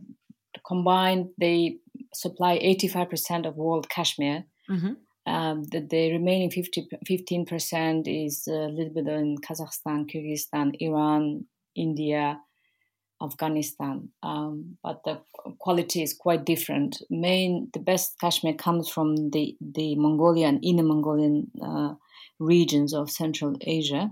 combined 0.67 1.31
they 1.39 1.79
supply 2.13 2.55
eighty 2.61 2.89
five 2.89 3.11
percent 3.11 3.47
of 3.47 3.57
world 3.57 3.89
cashmere. 3.89 4.45
Mm-hmm. 4.69 4.93
Um, 5.27 5.65
the, 5.65 5.81
the, 5.81 6.13
remaining 6.13 6.51
50, 6.51 6.89
15% 7.09 8.27
is 8.27 8.49
a 8.49 8.53
little 8.53 8.93
bit 8.93 9.07
in 9.07 9.37
Kazakhstan, 9.37 10.11
Kyrgyzstan, 10.11 10.75
Iran, 10.81 11.45
India, 11.77 12.41
Afghanistan, 13.23 14.09
um, 14.23 14.79
but 14.83 15.03
the 15.05 15.21
quality 15.59 16.03
is 16.03 16.15
quite 16.15 16.45
different. 16.45 17.03
Main, 17.11 17.69
the 17.75 17.81
best 17.81 18.19
cashmere 18.19 18.55
comes 18.55 18.89
from 18.89 19.31
the 19.31 19.57
the 19.61 19.95
Mongolian, 19.97 20.59
Inner 20.63 20.83
Mongolian 20.83 21.51
uh, 21.63 21.95
regions 22.39 22.95
of 22.95 23.11
Central 23.11 23.57
Asia, 23.61 24.11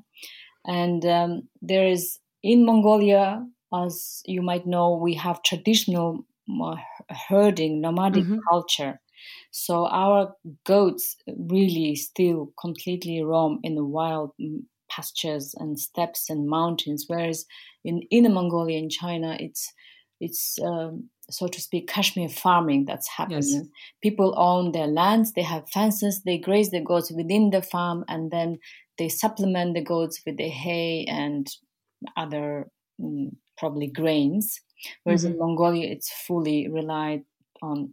and 0.67 1.05
um, 1.07 1.49
there 1.63 1.87
is 1.87 2.19
in 2.43 2.67
Mongolia, 2.67 3.47
as 3.75 4.23
you 4.27 4.43
might 4.43 4.67
know, 4.67 4.95
we 4.95 5.15
have 5.15 5.43
traditional 5.43 6.27
uh, 6.63 6.77
herding, 7.11 7.81
nomadic 7.81 8.25
mm-hmm. 8.25 8.39
culture. 8.49 9.01
So 9.51 9.87
our 9.87 10.35
goats 10.65 11.17
really 11.27 11.97
still 11.97 12.53
completely 12.61 13.23
roam 13.23 13.61
in 13.63 13.75
the 13.75 13.85
wild 13.85 14.33
pastures 14.91 15.55
and 15.59 15.79
steppes 15.79 16.31
and 16.31 16.49
mountains, 16.49 17.05
whereas 17.09 17.45
in 17.85 18.03
Inner 18.11 18.31
Mongolia 18.31 18.79
in 18.79 18.91
China, 18.91 19.37
it's 19.39 19.73
it's 20.21 20.59
um, 20.65 21.09
so 21.31 21.47
to 21.47 21.61
speak 21.61 21.89
cashmere 21.89 22.29
farming 22.29 22.85
that's 22.87 23.09
happening. 23.09 23.43
Yes. 23.43 23.63
People 24.03 24.35
own 24.37 24.73
their 24.73 24.87
lands, 24.87 25.33
they 25.33 25.43
have 25.43 25.69
fences, 25.71 26.23
they 26.25 26.39
graze 26.39 26.71
the 26.71 26.81
goats 26.81 27.11
within 27.11 27.51
the 27.51 27.63
farm, 27.63 28.05
and 28.09 28.31
then 28.31 28.59
they 28.99 29.09
supplement 29.09 29.75
the 29.75 29.85
goats 29.85 30.21
with 30.27 30.37
the 30.37 30.49
hay 30.49 31.05
and 31.09 31.47
other 32.17 32.69
um, 33.03 33.37
probably 33.57 33.87
grains. 33.87 34.61
Whereas 35.05 35.25
mm-hmm. 35.25 35.35
in 35.35 35.39
Mongolia, 35.39 35.89
it's 35.91 36.11
fully 36.11 36.69
relied 36.69 37.25
on. 37.63 37.93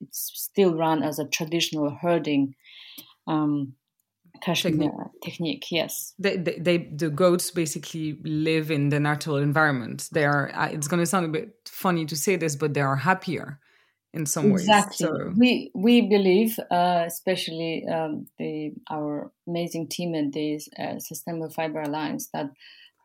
It's 0.00 0.30
still 0.34 0.74
run 0.76 1.02
as 1.02 1.18
a 1.18 1.26
traditional 1.26 1.90
herding 1.90 2.54
um, 3.26 3.74
technique. 4.42 4.90
technique 5.22 5.64
yes 5.70 6.14
they, 6.18 6.36
they, 6.36 6.58
they, 6.58 6.78
the 6.78 7.08
goats 7.08 7.50
basically 7.50 8.18
live 8.24 8.70
in 8.70 8.88
the 8.88 9.00
natural 9.00 9.36
environment 9.36 10.08
they 10.12 10.24
are 10.24 10.50
uh, 10.54 10.68
it's 10.68 10.88
going 10.88 11.00
to 11.00 11.06
sound 11.06 11.26
a 11.26 11.28
bit 11.28 11.56
funny 11.66 12.04
to 12.04 12.16
say 12.16 12.36
this 12.36 12.56
but 12.56 12.74
they 12.74 12.80
are 12.80 12.96
happier 12.96 13.58
in 14.12 14.26
some 14.26 14.52
exactly. 14.52 15.06
ways 15.06 15.16
so. 15.16 15.32
we 15.36 15.70
we 15.74 16.00
believe 16.02 16.58
uh, 16.70 17.04
especially 17.06 17.84
um, 17.86 18.26
the 18.38 18.72
our 18.90 19.30
amazing 19.46 19.88
team 19.88 20.14
at 20.14 20.32
the 20.32 20.60
uh, 20.78 20.98
sustainable 20.98 21.50
fiber 21.50 21.80
alliance 21.80 22.28
that 22.32 22.46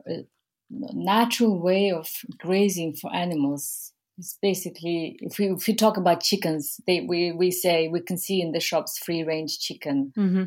uh, 0.10 0.22
natural 0.70 1.60
way 1.60 1.92
of 1.92 2.10
grazing 2.38 2.96
for 2.96 3.14
animals 3.14 3.92
is 4.18 4.38
basically 4.42 5.18
if 5.22 5.38
we 5.40 5.52
if 5.52 5.68
we 5.68 5.74
talk 5.74 5.98
about 5.98 6.22
chickens 6.22 6.80
they 6.86 7.02
we 7.02 7.32
we 7.32 7.52
say 7.52 7.88
we 7.88 8.02
can 8.02 8.18
see 8.18 8.42
in 8.42 8.52
the 8.52 8.60
shops 8.60 8.98
free 9.00 9.24
range 9.24 9.60
chicken. 9.60 10.14
Mm-hmm 10.18 10.44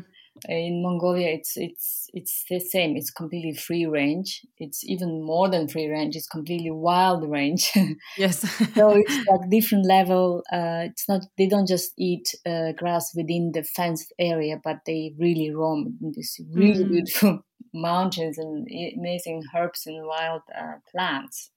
in 0.49 0.81
Mongolia, 0.81 1.29
it's 1.29 1.55
it's 1.55 2.09
it's 2.13 2.43
the 2.49 2.59
same. 2.59 2.97
It's 2.97 3.11
completely 3.11 3.53
free 3.53 3.85
range. 3.85 4.41
It's 4.57 4.83
even 4.83 5.23
more 5.23 5.49
than 5.49 5.67
free 5.67 5.87
range. 5.87 6.15
It's 6.15 6.27
completely 6.27 6.71
wild 6.71 7.29
range. 7.29 7.71
yes. 8.17 8.39
so 8.73 8.89
it's 8.95 9.27
like 9.27 9.49
different 9.49 9.85
level. 9.85 10.43
Uh, 10.51 10.89
it's 10.89 11.07
not 11.07 11.25
they 11.37 11.47
don't 11.47 11.67
just 11.67 11.93
eat 11.97 12.33
uh, 12.45 12.73
grass 12.73 13.15
within 13.15 13.51
the 13.53 13.63
fenced 13.63 14.13
area, 14.19 14.59
but 14.63 14.79
they 14.85 15.13
really 15.17 15.53
roam 15.53 15.97
in 16.01 16.11
these 16.15 16.39
really 16.51 16.83
mm. 16.83 16.89
beautiful 16.89 17.45
mountains 17.73 18.37
and 18.37 18.67
amazing 18.97 19.43
herbs 19.55 19.83
and 19.85 20.05
wild 20.05 20.41
uh, 20.57 20.73
plants. 20.91 21.51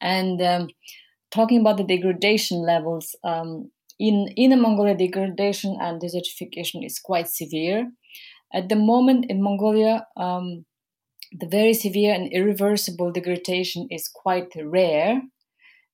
And 0.00 0.42
um, 0.42 0.68
talking 1.30 1.60
about 1.60 1.76
the 1.76 1.84
degradation 1.84 2.58
levels. 2.58 3.14
Um, 3.22 3.70
in 4.02 4.26
Inner 4.36 4.56
Mongolia, 4.56 4.96
degradation 4.96 5.78
and 5.80 6.02
desertification 6.02 6.84
is 6.84 6.98
quite 6.98 7.28
severe. 7.28 7.88
At 8.52 8.68
the 8.68 8.74
moment 8.74 9.26
in 9.28 9.40
Mongolia, 9.40 10.08
um, 10.16 10.64
the 11.30 11.46
very 11.46 11.72
severe 11.72 12.12
and 12.12 12.32
irreversible 12.32 13.12
degradation 13.12 13.86
is 13.92 14.10
quite 14.12 14.52
rare. 14.56 15.22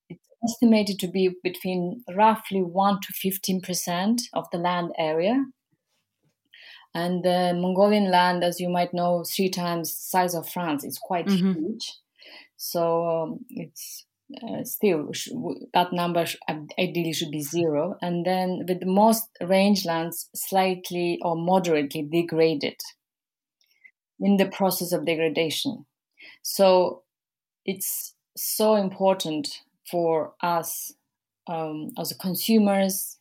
It's 0.09 0.27
estimated 0.43 0.97
to 1.01 1.07
be 1.07 1.35
between 1.43 2.03
roughly 2.15 2.63
1 2.63 2.99
to 3.01 3.13
15% 3.13 4.21
of 4.33 4.47
the 4.51 4.57
land 4.57 4.89
area. 4.97 5.45
And 6.95 7.23
the 7.23 7.53
Mongolian 7.53 8.09
land, 8.09 8.43
as 8.43 8.59
you 8.59 8.69
might 8.69 8.91
know, 8.91 9.23
three 9.23 9.49
times 9.49 9.91
the 9.91 10.01
size 10.01 10.33
of 10.33 10.49
France. 10.49 10.83
It's 10.83 10.97
quite 10.97 11.27
mm-hmm. 11.27 11.53
huge. 11.53 11.93
So 12.57 13.07
um, 13.07 13.45
it's 13.51 14.07
uh, 14.43 14.63
still 14.63 15.11
that 15.73 15.91
number 15.91 16.25
ideally 16.77 17.13
should 17.13 17.31
be 17.31 17.41
zero. 17.41 17.95
And 18.01 18.25
then 18.25 18.65
with 18.67 18.83
most 18.83 19.27
rangelands 19.41 20.27
slightly 20.35 21.19
or 21.21 21.35
moderately 21.35 22.03
degraded 22.03 22.79
in 24.19 24.37
the 24.37 24.47
process 24.47 24.91
of 24.91 25.05
degradation. 25.05 25.85
So 26.43 27.03
it's 27.65 28.15
so 28.37 28.75
important 28.75 29.61
for 29.89 30.33
us 30.41 30.93
um, 31.47 31.89
as 31.97 32.13
consumers 32.13 33.17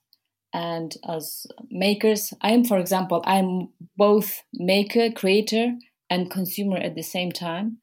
and 0.53 0.95
as 1.09 1.47
makers. 1.71 2.33
I 2.41 2.53
am 2.53 2.65
for 2.65 2.79
example 2.79 3.23
i'm 3.27 3.69
both 3.97 4.43
maker 4.55 5.11
creator 5.11 5.73
and 6.09 6.31
consumer 6.31 6.79
at 6.79 6.95
the 6.95 7.03
same 7.03 7.33
time 7.33 7.79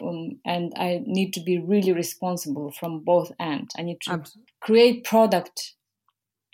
um, 0.00 0.40
and 0.44 0.72
I 0.76 1.02
need 1.04 1.32
to 1.34 1.40
be 1.40 1.58
really 1.58 1.92
responsible 1.92 2.70
from 2.70 3.00
both 3.00 3.32
ends. 3.38 3.74
I 3.78 3.82
need 3.82 4.00
to 4.02 4.12
Absolutely. 4.12 4.52
create 4.60 5.04
product 5.04 5.74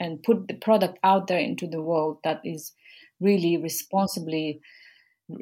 and 0.01 0.23
put 0.23 0.49
the 0.49 0.55
product 0.55 0.99
out 1.05 1.29
there 1.29 1.39
into 1.39 1.67
the 1.67 1.81
world 1.81 2.19
that 2.25 2.41
is 2.45 2.73
really 3.21 3.57
responsibly 3.57 4.61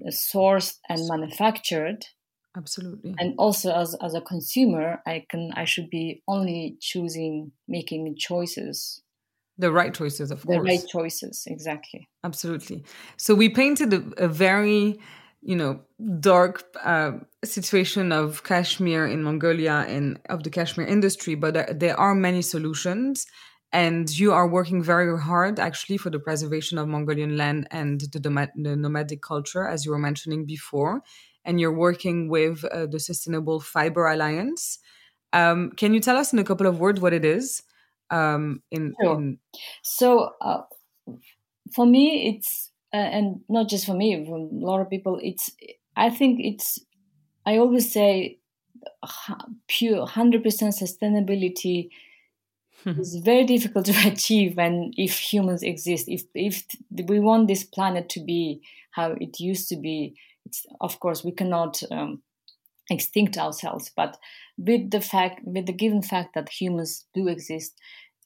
sourced 0.08 0.76
and 0.88 1.08
manufactured. 1.08 2.04
Absolutely. 2.56 3.14
And 3.18 3.34
also 3.38 3.72
as 3.72 3.94
as 4.02 4.14
a 4.14 4.20
consumer, 4.20 5.00
I 5.06 5.25
can 5.30 5.52
I 5.54 5.64
should 5.64 5.88
be 5.88 6.22
only 6.26 6.76
choosing 6.80 7.52
making 7.68 8.16
choices 8.18 9.02
the 9.60 9.70
right 9.70 9.94
choices 9.94 10.30
of 10.30 10.40
the 10.40 10.46
course 10.46 10.56
the 10.56 10.62
right 10.62 10.88
choices 10.88 11.44
exactly 11.46 12.08
absolutely 12.25 12.82
so 13.16 13.34
we 13.34 13.49
painted 13.49 13.92
a, 13.92 14.25
a 14.25 14.26
very 14.26 14.99
you 15.42 15.56
know 15.56 15.80
dark 16.20 16.64
uh, 16.85 17.12
situation 17.44 18.12
of 18.12 18.44
cashmere 18.44 19.06
in 19.06 19.23
Mongolia 19.23 19.85
and 19.88 20.20
of 20.28 20.42
the 20.42 20.50
cashmere 20.50 20.87
industry, 20.87 21.35
but 21.35 21.54
there, 21.54 21.73
there 21.73 21.99
are 21.99 22.14
many 22.14 22.42
solutions. 22.42 23.26
And 23.73 24.11
you 24.11 24.32
are 24.32 24.49
working 24.49 24.82
very 24.82 25.16
hard 25.20 25.61
actually 25.61 25.97
for 25.97 26.11
the 26.11 26.18
preservation 26.18 26.76
of 26.76 26.88
Mongolian 26.88 27.37
land 27.37 27.68
and 27.70 28.00
the, 28.00 28.18
the 28.18 28.76
nomadic 28.76 29.23
culture, 29.23 29.64
as 29.64 29.85
you 29.85 29.92
were 29.92 29.99
mentioning 29.99 30.44
before. 30.44 31.02
And 31.44 31.61
you're 31.61 31.73
working 31.73 32.28
with 32.28 32.64
uh, 32.64 32.87
the 32.87 32.99
Sustainable 32.99 33.61
Fiber 33.61 34.09
Alliance. 34.09 34.80
Um, 35.32 35.70
can 35.76 35.94
you 35.94 36.00
tell 36.00 36.16
us 36.16 36.32
in 36.32 36.40
a 36.40 36.44
couple 36.44 36.66
of 36.66 36.80
words 36.80 37.00
what 37.00 37.12
it 37.12 37.25
is? 37.25 37.62
Um, 38.11 38.62
in, 38.73 38.92
sure. 39.00 39.14
in... 39.14 39.38
So, 39.82 40.32
uh, 40.40 40.62
for 41.73 41.87
me, 41.87 42.37
it's 42.37 42.70
uh, 42.92 42.97
and 42.97 43.40
not 43.49 43.68
just 43.68 43.87
for 43.87 43.94
me, 43.94 44.25
for 44.25 44.37
a 44.37 44.49
lot 44.50 44.80
of 44.80 44.90
people, 44.90 45.18
it's. 45.23 45.50
I 45.97 46.11
think 46.11 46.40
it's. 46.40 46.78
I 47.47 47.59
always 47.59 47.92
say, 47.92 48.38
pure 49.68 50.06
hundred 50.06 50.42
percent 50.42 50.75
sustainability 50.75 51.90
is 52.87 53.16
very 53.16 53.44
difficult 53.44 53.87
to 53.87 54.09
achieve 54.09 54.59
and 54.59 54.94
if 54.97 55.18
humans 55.18 55.62
exist. 55.62 56.06
If 56.09 56.25
if 56.35 56.64
we 57.09 57.20
want 57.20 57.49
this 57.49 57.64
planet 57.64 58.09
to 58.11 58.20
be 58.20 58.62
how 58.92 59.12
it 59.20 59.38
used 59.40 59.68
to 59.68 59.76
be, 59.76 60.14
it's 60.47 60.66
of 60.80 61.00
course 61.00 61.25
we 61.25 61.32
cannot. 61.32 61.82
Um, 61.90 62.23
extinct 62.92 63.38
ourselves 63.38 63.88
but 63.97 64.18
with 64.59 64.90
the 64.90 65.00
fact 65.00 65.40
with 65.44 65.66
the 65.66 65.73
given 65.73 66.02
fact 66.02 66.35
that 66.35 66.49
humans 66.49 67.06
do 67.14 67.28
exist 67.28 67.78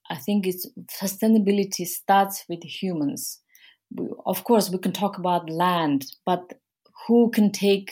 i 0.09 0.17
think 0.17 0.47
it's 0.47 0.67
sustainability 0.91 1.87
starts 1.87 2.47
with 2.49 2.63
humans 2.63 3.41
of 4.27 4.45
course 4.45 4.71
we 4.71 4.79
can 4.79 4.93
talk 4.93 5.19
about 5.19 5.51
land 5.51 6.07
but 6.27 6.55
who 7.07 7.31
can 7.31 7.51
take 7.51 7.91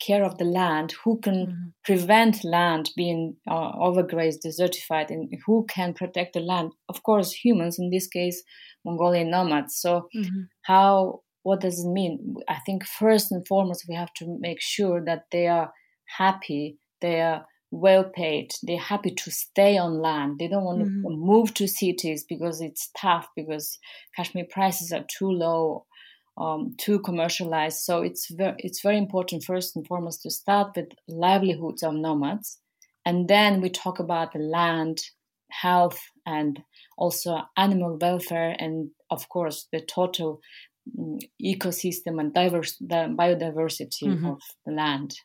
care 0.00 0.24
of 0.24 0.38
the 0.38 0.44
land 0.44 0.94
who 1.04 1.18
can 1.20 1.46
mm-hmm. 1.46 1.68
prevent 1.84 2.44
land 2.44 2.90
being 2.96 3.36
uh, 3.48 3.72
overgrazed 3.72 4.38
desertified 4.44 5.10
and 5.10 5.32
who 5.46 5.64
can 5.68 5.94
protect 5.94 6.34
the 6.34 6.40
land 6.40 6.72
of 6.88 7.02
course 7.02 7.32
humans 7.32 7.78
in 7.78 7.90
this 7.90 8.06
case 8.08 8.42
mongolian 8.84 9.30
nomads 9.30 9.76
so 9.76 10.08
mm-hmm. 10.14 10.42
how 10.62 11.20
what 11.42 11.60
does 11.60 11.84
it 11.84 11.88
mean 11.88 12.34
i 12.48 12.58
think 12.66 12.84
first 12.84 13.30
and 13.30 13.46
foremost 13.46 13.84
we 13.88 13.94
have 13.94 14.12
to 14.14 14.36
make 14.40 14.60
sure 14.60 15.02
that 15.04 15.24
they 15.30 15.46
are 15.46 15.72
happy 16.18 16.78
they 17.00 17.20
are 17.20 17.46
well 17.74 18.04
paid. 18.04 18.52
They're 18.62 18.78
happy 18.78 19.10
to 19.10 19.30
stay 19.30 19.76
on 19.76 20.00
land. 20.00 20.38
They 20.38 20.48
don't 20.48 20.64
want 20.64 20.82
mm-hmm. 20.82 21.02
to 21.02 21.10
move 21.10 21.54
to 21.54 21.66
cities 21.66 22.24
because 22.24 22.60
it's 22.60 22.90
tough 22.96 23.28
because 23.34 23.78
cashmere 24.14 24.46
prices 24.48 24.92
are 24.92 25.04
too 25.18 25.30
low, 25.30 25.86
um, 26.38 26.74
too 26.78 27.00
commercialized. 27.00 27.78
So 27.80 28.02
it's 28.02 28.30
very 28.30 28.54
it's 28.58 28.80
very 28.80 28.96
important 28.96 29.44
first 29.44 29.74
and 29.76 29.86
foremost 29.86 30.22
to 30.22 30.30
start 30.30 30.76
with 30.76 30.90
livelihoods 31.08 31.82
of 31.82 31.94
nomads, 31.94 32.58
and 33.04 33.28
then 33.28 33.60
we 33.60 33.70
talk 33.70 33.98
about 33.98 34.32
the 34.32 34.38
land, 34.38 35.02
health, 35.50 36.00
and 36.24 36.62
also 36.96 37.40
animal 37.56 37.98
welfare, 38.00 38.54
and 38.58 38.90
of 39.10 39.28
course 39.28 39.66
the 39.72 39.80
total 39.80 40.40
um, 40.98 41.18
ecosystem 41.42 42.20
and 42.20 42.32
diverse 42.32 42.76
the 42.78 43.12
biodiversity 43.18 44.04
mm-hmm. 44.04 44.26
of 44.26 44.40
the 44.64 44.72
land. 44.72 45.16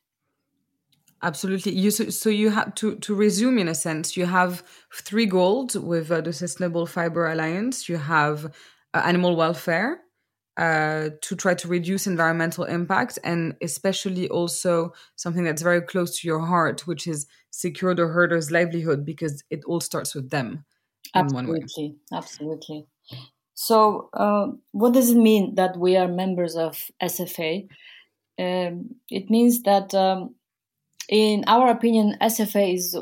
Absolutely. 1.22 1.74
You 1.74 1.92
so, 1.92 2.10
so, 2.10 2.30
you 2.30 2.50
have 2.50 2.74
to 2.76 2.96
to 2.96 3.14
resume 3.14 3.60
in 3.60 3.68
a 3.68 3.76
sense. 3.76 4.16
You 4.16 4.26
have 4.26 4.64
three 4.94 5.26
goals 5.26 5.78
with 5.78 6.12
uh, 6.12 6.22
the 6.22 6.32
Sustainable 6.32 6.86
Fiber 6.86 7.30
Alliance. 7.30 7.90
You 7.90 7.98
have 7.98 8.46
uh, 8.94 9.02
animal 9.04 9.36
welfare 9.36 10.00
uh, 10.56 11.10
to 11.22 11.36
try 11.36 11.56
to 11.56 11.68
reduce 11.68 12.08
environmental 12.08 12.64
impact, 12.64 13.20
and 13.26 13.56
especially 13.62 14.30
also 14.30 14.94
something 15.18 15.44
that's 15.44 15.62
very 15.62 15.82
close 15.82 16.18
to 16.20 16.28
your 16.28 16.40
heart, 16.40 16.88
which 16.88 17.06
is 17.06 17.28
secure 17.52 17.94
the 17.94 18.08
herder's 18.08 18.50
livelihood, 18.50 19.04
because 19.04 19.44
it 19.50 19.60
all 19.66 19.82
starts 19.82 20.16
with 20.16 20.30
them. 20.30 20.64
Absolutely, 21.16 21.98
absolutely. 22.14 22.88
So, 23.56 24.10
uh, 24.14 24.48
what 24.72 24.94
does 24.94 25.10
it 25.10 25.18
mean 25.18 25.56
that 25.56 25.76
we 25.76 25.98
are 25.98 26.08
members 26.08 26.56
of 26.56 26.82
SFA? 27.04 27.68
Um, 28.40 28.96
it 29.10 29.30
means 29.30 29.64
that. 29.64 29.94
Um, 29.94 30.36
in 31.10 31.44
our 31.48 31.70
opinion, 31.70 32.18
SFA 32.22 32.74
is 32.74 32.96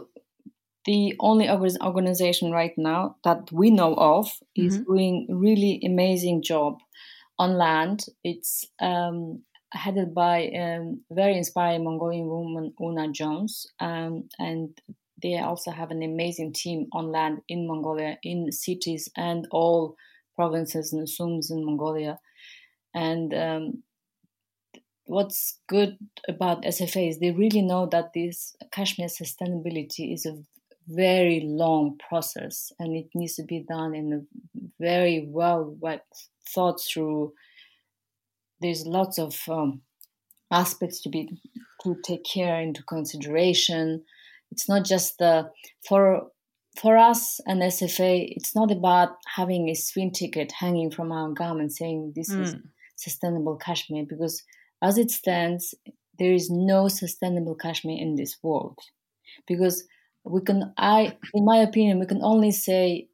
the 0.85 1.13
only 1.19 1.49
organization 1.49 2.51
right 2.51 2.71
now 2.77 3.17
that 3.25 3.51
we 3.51 3.69
know 3.69 3.93
of 3.95 4.31
is 4.55 4.77
mm-hmm. 4.77 4.93
doing 4.93 5.27
really 5.29 5.81
amazing 5.85 6.41
job 6.41 6.77
on 7.37 7.57
land. 7.57 8.05
It's 8.23 8.65
um, 8.79 9.43
headed 9.73 10.15
by 10.15 10.49
a 10.53 10.77
um, 10.77 11.01
very 11.11 11.37
inspiring 11.37 11.83
Mongolian 11.83 12.27
woman, 12.27 12.73
Una 12.81 13.11
Jones, 13.11 13.67
um, 13.81 14.29
and 14.39 14.69
they 15.21 15.37
also 15.39 15.71
have 15.71 15.91
an 15.91 16.01
amazing 16.01 16.53
team 16.53 16.87
on 16.93 17.11
land 17.11 17.39
in 17.49 17.67
Mongolia, 17.67 18.17
in 18.23 18.51
cities 18.53 19.09
and 19.17 19.45
all 19.51 19.97
provinces 20.37 20.93
and 20.93 21.09
sums 21.09 21.51
in 21.51 21.65
Mongolia. 21.65 22.17
And 22.93 23.33
um, 23.33 23.83
what's 25.07 25.59
good 25.67 25.97
about 26.27 26.63
SFA 26.63 27.09
is 27.09 27.19
they 27.19 27.31
really 27.31 27.61
know 27.61 27.87
that 27.87 28.11
this 28.13 28.55
cashmere 28.71 29.07
sustainability 29.07 30.13
is 30.13 30.25
a 30.25 30.37
very 30.87 31.41
long 31.43 31.97
process 32.09 32.71
and 32.79 32.95
it 32.95 33.07
needs 33.13 33.35
to 33.35 33.43
be 33.43 33.65
done 33.67 33.93
in 33.95 34.13
a 34.13 34.61
very 34.79 35.27
well 35.29 35.77
thought 36.53 36.79
through. 36.81 37.33
There's 38.61 38.85
lots 38.85 39.17
of 39.17 39.37
um, 39.49 39.81
aspects 40.51 41.01
to 41.01 41.09
be 41.09 41.29
to 41.83 41.95
take 42.03 42.23
care 42.23 42.61
into 42.61 42.83
consideration. 42.83 44.03
It's 44.51 44.69
not 44.69 44.85
just 44.85 45.17
the 45.19 45.49
for 45.87 46.27
for 46.79 46.97
us 46.97 47.39
and 47.45 47.61
SFA. 47.61 48.27
It's 48.35 48.55
not 48.55 48.71
about 48.71 49.17
having 49.35 49.69
a 49.69 49.73
swing 49.73 50.11
ticket 50.11 50.51
hanging 50.51 50.91
from 50.91 51.11
our 51.11 51.29
garment 51.31 51.73
saying 51.73 52.13
this 52.15 52.31
mm. 52.31 52.43
is 52.43 52.55
sustainable 52.95 53.57
cashmere 53.57 54.05
because 54.07 54.43
as 54.81 54.97
it 54.97 55.11
stands, 55.11 55.73
there 56.19 56.33
is 56.33 56.49
no 56.49 56.87
sustainable 56.87 57.55
cashmere 57.55 58.01
in 58.01 58.15
this 58.15 58.37
world. 58.41 58.79
Because 59.47 59.83
we 60.29 60.41
can 60.41 60.73
i 60.77 61.15
in 61.33 61.45
my 61.45 61.57
opinion 61.57 61.99
we 61.99 62.05
can 62.05 62.21
only 62.21 62.51
say 62.51 63.07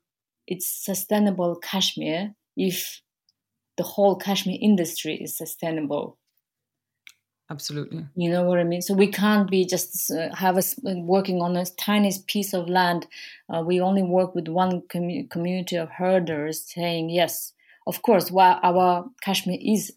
it's 0.47 0.69
sustainable 0.69 1.55
cashmere 1.57 2.33
if 2.57 3.01
the 3.77 3.83
whole 3.83 4.15
cashmere 4.15 4.57
industry 4.61 5.15
is 5.15 5.35
sustainable. 5.35 6.17
Absolutely. 7.49 8.05
You 8.15 8.29
know 8.29 8.43
what 8.43 8.59
i 8.59 8.63
mean? 8.63 8.81
So 8.81 8.93
we 8.93 9.07
can't 9.07 9.49
be 9.49 9.65
just 9.65 10.11
uh, 10.11 10.33
have 10.35 10.57
us 10.57 10.75
working 10.83 11.41
on 11.41 11.55
a 11.55 11.65
tiny 11.65 12.11
piece 12.27 12.53
of 12.53 12.69
land 12.69 13.07
uh, 13.49 13.61
we 13.65 13.81
only 13.81 14.03
work 14.03 14.35
with 14.35 14.47
one 14.47 14.81
com- 14.91 15.27
community 15.29 15.75
of 15.75 15.89
herders 15.89 16.63
saying 16.65 17.09
yes 17.09 17.53
of 17.87 18.01
course 18.01 18.31
while 18.31 18.59
our 18.63 19.05
cashmere 19.21 19.59
is 19.61 19.91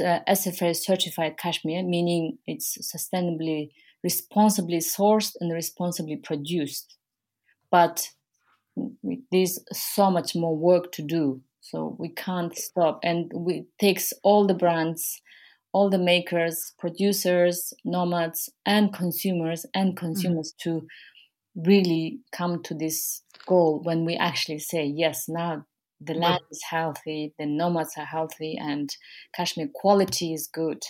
SFA 0.00 0.74
certified 0.74 1.36
cashmere, 1.36 1.82
meaning 1.82 2.38
it's 2.46 2.78
sustainably, 2.94 3.70
responsibly 4.02 4.78
sourced 4.78 5.32
and 5.40 5.52
responsibly 5.52 6.16
produced. 6.16 6.96
But 7.70 8.08
there's 9.30 9.58
so 9.72 10.10
much 10.10 10.34
more 10.34 10.56
work 10.56 10.92
to 10.92 11.02
do, 11.02 11.42
so 11.60 11.96
we 11.98 12.08
can't 12.08 12.56
stop. 12.56 13.00
And 13.02 13.30
it 13.48 13.66
takes 13.78 14.12
all 14.22 14.46
the 14.46 14.54
brands, 14.54 15.20
all 15.72 15.90
the 15.90 15.98
makers, 15.98 16.72
producers, 16.78 17.72
nomads, 17.84 18.50
and 18.64 18.92
consumers, 18.92 19.66
and 19.74 19.90
mm-hmm. 19.90 20.06
consumers 20.06 20.52
mm-hmm. 20.52 20.78
to 20.78 20.86
really 21.56 22.18
come 22.32 22.62
to 22.64 22.74
this 22.74 23.22
goal 23.46 23.80
when 23.84 24.04
we 24.04 24.16
actually 24.16 24.58
say 24.58 24.84
yes 24.84 25.28
now 25.28 25.64
the 26.06 26.14
land 26.14 26.42
is 26.50 26.62
healthy, 26.68 27.34
the 27.38 27.46
nomads 27.46 27.94
are 27.96 28.04
healthy, 28.04 28.56
and 28.60 28.94
cashmere 29.34 29.70
quality 29.74 30.32
is 30.32 30.46
good. 30.46 30.82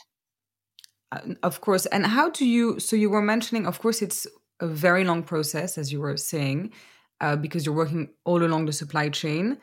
Uh, 1.12 1.35
of 1.42 1.61
course. 1.61 1.87
And 1.87 2.07
how 2.07 2.31
do 2.31 2.46
you? 2.46 2.81
So 2.81 2.96
you 2.96 3.11
were 3.11 3.22
mentioning, 3.22 3.66
of 3.66 3.81
course, 3.81 4.03
it's 4.03 4.27
a 4.61 4.66
very 4.66 5.05
long 5.05 5.22
process, 5.22 5.79
as 5.79 5.92
you 5.92 6.00
were 6.00 6.16
saying, 6.16 6.72
uh, 7.20 7.37
because 7.37 7.66
you're 7.66 7.74
working 7.74 8.11
all 8.24 8.42
along 8.42 8.66
the 8.66 8.72
supply 8.72 9.09
chain. 9.09 9.59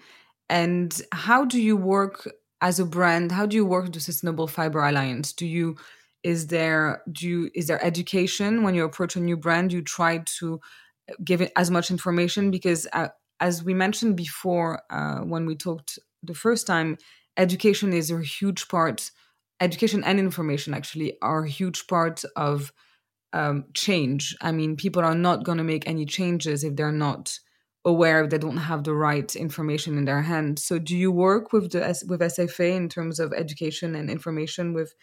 And 0.50 1.00
how 1.12 1.46
do 1.46 1.62
you 1.62 1.78
work 1.78 2.30
as 2.62 2.80
a 2.80 2.86
brand? 2.86 3.32
How 3.32 3.46
do 3.46 3.56
you 3.56 3.66
work 3.66 3.86
with 3.86 3.94
the 3.94 4.00
Sustainable 4.00 4.48
Fiber 4.48 4.84
Alliance? 4.84 5.34
Do 5.34 5.46
you 5.46 5.78
is 6.24 6.48
there 6.48 7.02
do 7.12 7.28
you 7.28 7.52
is 7.56 7.68
there 7.68 7.84
education 7.84 8.64
when 8.64 8.76
you 8.76 8.84
approach 8.84 9.16
a 9.16 9.20
new 9.20 9.38
brand? 9.38 9.74
You 9.74 9.82
try 9.82 10.20
to 10.40 10.60
give 11.24 11.42
it 11.42 11.52
as 11.56 11.72
much 11.72 11.90
information 11.90 12.52
because 12.52 12.88
uh, 12.94 13.10
as 13.42 13.64
we 13.64 13.74
mentioned 13.74 14.16
before 14.16 14.82
uh, 14.90 15.20
when 15.20 15.46
we 15.46 15.56
talked 15.56 16.00
the 16.24 16.34
first 16.34 16.68
time, 16.68 16.98
education 17.36 17.92
is 17.92 18.12
a 18.12 18.22
huge 18.22 18.68
part. 18.68 19.12
Education 19.60 20.04
and 20.04 20.20
information 20.20 20.74
actually 20.74 21.18
are 21.22 21.44
a 21.44 21.50
huge 21.50 21.88
part 21.88 22.24
of 22.36 22.72
um, 23.34 23.66
change. 23.74 24.36
I 24.42 24.52
mean, 24.52 24.76
people 24.76 25.04
are 25.04 25.16
not 25.16 25.44
going 25.44 25.58
to 25.58 25.64
make 25.64 25.88
any 25.88 26.06
changes 26.06 26.64
if 26.64 26.76
they're 26.76 26.92
not 26.92 27.38
aware 27.84 28.28
they 28.28 28.38
don't 28.38 28.58
have 28.58 28.84
the 28.84 28.94
right 28.94 29.36
information 29.36 29.98
in 29.98 30.06
their 30.06 30.22
hand. 30.22 30.60
So, 30.60 30.78
do 30.78 30.96
you 30.96 31.12
work 31.12 31.52
with 31.52 31.72
the 31.72 31.80
with 32.08 32.22
SFA 32.22 32.76
in 32.76 32.90
terms 32.90 33.20
of 33.20 33.34
education 33.34 33.96
and 33.96 34.10
information 34.10 34.74
with 34.74 34.94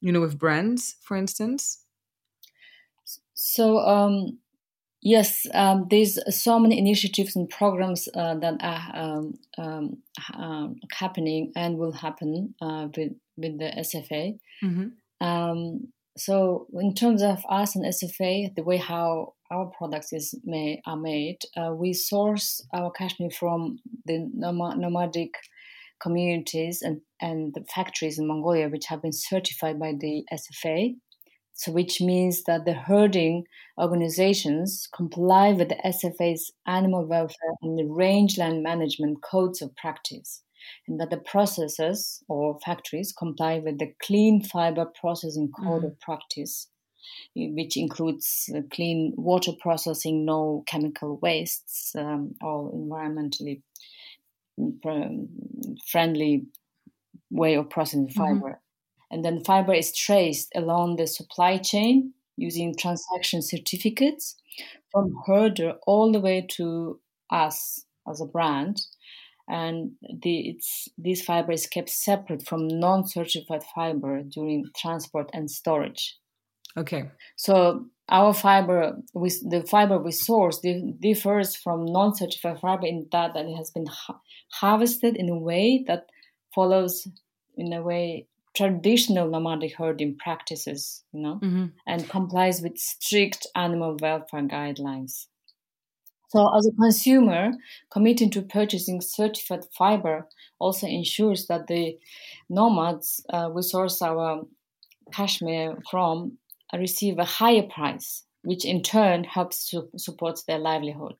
you 0.00 0.12
know, 0.12 0.20
with 0.20 0.38
brands, 0.38 0.96
for 1.02 1.16
instance? 1.16 1.84
So, 3.34 3.78
um, 3.78 4.38
yes, 5.00 5.46
um, 5.54 5.86
there's 5.90 6.18
so 6.34 6.58
many 6.58 6.78
initiatives 6.78 7.36
and 7.36 7.48
programs 7.48 8.08
uh, 8.14 8.34
that 8.36 8.56
are 8.60 8.90
um, 8.94 9.34
um, 9.56 9.98
um 10.34 10.76
happening 10.92 11.52
and 11.56 11.78
will 11.78 11.92
happen 11.92 12.54
uh, 12.60 12.88
with, 12.96 13.12
with 13.36 13.58
the 13.58 13.72
SFA. 13.78 14.38
Mm-hmm. 14.62 15.26
Um, 15.26 15.88
so, 16.16 16.66
in 16.74 16.94
terms 16.94 17.22
of 17.22 17.44
us 17.48 17.76
and 17.76 17.84
SFA, 17.84 18.54
the 18.54 18.64
way 18.64 18.76
how 18.76 19.34
our 19.50 19.66
products 19.66 20.12
is 20.12 20.34
made, 20.44 20.80
are 20.84 20.96
made, 20.96 21.38
uh, 21.56 21.72
we 21.72 21.92
source 21.92 22.60
our 22.72 22.90
cashmere 22.90 23.30
from 23.30 23.78
the 24.04 24.28
nomadic 24.34 25.34
communities 26.00 26.82
and, 26.82 27.00
and 27.20 27.54
the 27.54 27.64
factories 27.72 28.18
in 28.18 28.26
Mongolia, 28.26 28.68
which 28.68 28.86
have 28.86 29.02
been 29.02 29.12
certified 29.12 29.78
by 29.78 29.94
the 29.98 30.24
SFA. 30.32 30.96
So, 31.58 31.72
which 31.72 32.00
means 32.00 32.44
that 32.44 32.66
the 32.66 32.72
herding 32.72 33.44
organizations 33.80 34.88
comply 34.94 35.52
with 35.52 35.68
the 35.68 35.80
SFA's 35.84 36.52
animal 36.68 37.04
welfare 37.04 37.56
and 37.62 37.76
the 37.76 37.84
rangeland 37.84 38.62
management 38.62 39.24
codes 39.24 39.60
of 39.60 39.74
practice, 39.74 40.42
and 40.86 41.00
that 41.00 41.10
the 41.10 41.16
processors 41.16 42.22
or 42.28 42.60
factories 42.64 43.12
comply 43.12 43.58
with 43.58 43.80
the 43.80 43.92
clean 44.00 44.40
fiber 44.40 44.84
processing 45.00 45.50
code 45.50 45.82
mm-hmm. 45.82 45.86
of 45.86 46.00
practice, 46.00 46.68
which 47.34 47.76
includes 47.76 48.48
clean 48.70 49.14
water 49.16 49.50
processing, 49.60 50.24
no 50.24 50.62
chemical 50.68 51.18
wastes, 51.20 51.92
um, 51.96 52.36
all 52.40 52.70
environmentally 52.72 53.62
friendly 55.88 56.46
way 57.32 57.54
of 57.54 57.68
processing 57.68 58.06
mm-hmm. 58.06 58.20
fiber. 58.20 58.50
Mm-hmm. 58.50 58.67
And 59.10 59.24
then 59.24 59.44
fiber 59.44 59.72
is 59.72 59.96
traced 59.96 60.52
along 60.54 60.96
the 60.96 61.06
supply 61.06 61.56
chain 61.58 62.12
using 62.36 62.74
transaction 62.76 63.42
certificates 63.42 64.36
from 64.92 65.14
herder 65.26 65.74
all 65.86 66.12
the 66.12 66.20
way 66.20 66.46
to 66.56 67.00
us 67.30 67.84
as 68.08 68.20
a 68.20 68.26
brand. 68.26 68.80
And 69.48 69.92
the, 70.22 70.50
it's, 70.50 70.88
this 70.98 71.22
fiber 71.22 71.52
is 71.52 71.66
kept 71.66 71.88
separate 71.88 72.46
from 72.46 72.68
non-certified 72.68 73.62
fiber 73.74 74.22
during 74.22 74.66
transport 74.76 75.30
and 75.32 75.50
storage. 75.50 76.18
Okay. 76.76 77.10
So 77.36 77.86
our 78.10 78.34
fiber, 78.34 78.98
with 79.14 79.40
the 79.48 79.62
fiber 79.62 79.98
we 79.98 80.12
source, 80.12 80.60
differs 81.00 81.56
from 81.56 81.86
non-certified 81.86 82.60
fiber 82.60 82.86
in 82.86 83.06
that, 83.12 83.34
that 83.34 83.46
it 83.46 83.56
has 83.56 83.70
been 83.70 83.86
ha- 83.86 84.20
harvested 84.52 85.16
in 85.16 85.28
a 85.30 85.38
way 85.38 85.82
that 85.86 86.06
follows, 86.54 87.08
in 87.56 87.72
a 87.72 87.82
way, 87.82 88.26
traditional 88.56 89.30
nomadic 89.30 89.76
herding 89.76 90.16
practices, 90.18 91.04
you 91.12 91.22
know, 91.22 91.40
mm-hmm. 91.42 91.66
and 91.86 92.08
complies 92.08 92.60
with 92.60 92.76
strict 92.78 93.46
animal 93.54 93.96
welfare 94.00 94.42
guidelines. 94.42 95.26
So, 96.30 96.54
as 96.54 96.66
a 96.66 96.72
consumer, 96.72 97.52
committing 97.90 98.30
to 98.30 98.42
purchasing 98.42 99.00
certified 99.00 99.64
fiber 99.76 100.26
also 100.58 100.86
ensures 100.86 101.46
that 101.46 101.68
the 101.68 101.96
nomads 102.50 103.24
uh, 103.32 103.48
we 103.54 103.62
source 103.62 104.02
our 104.02 104.42
cashmere 105.12 105.78
from 105.90 106.38
receive 106.76 107.18
a 107.18 107.24
higher 107.24 107.62
price, 107.62 108.24
which 108.42 108.64
in 108.64 108.82
turn 108.82 109.24
helps 109.24 109.70
to 109.70 109.88
support 109.96 110.40
their 110.46 110.58
livelihood. 110.58 111.16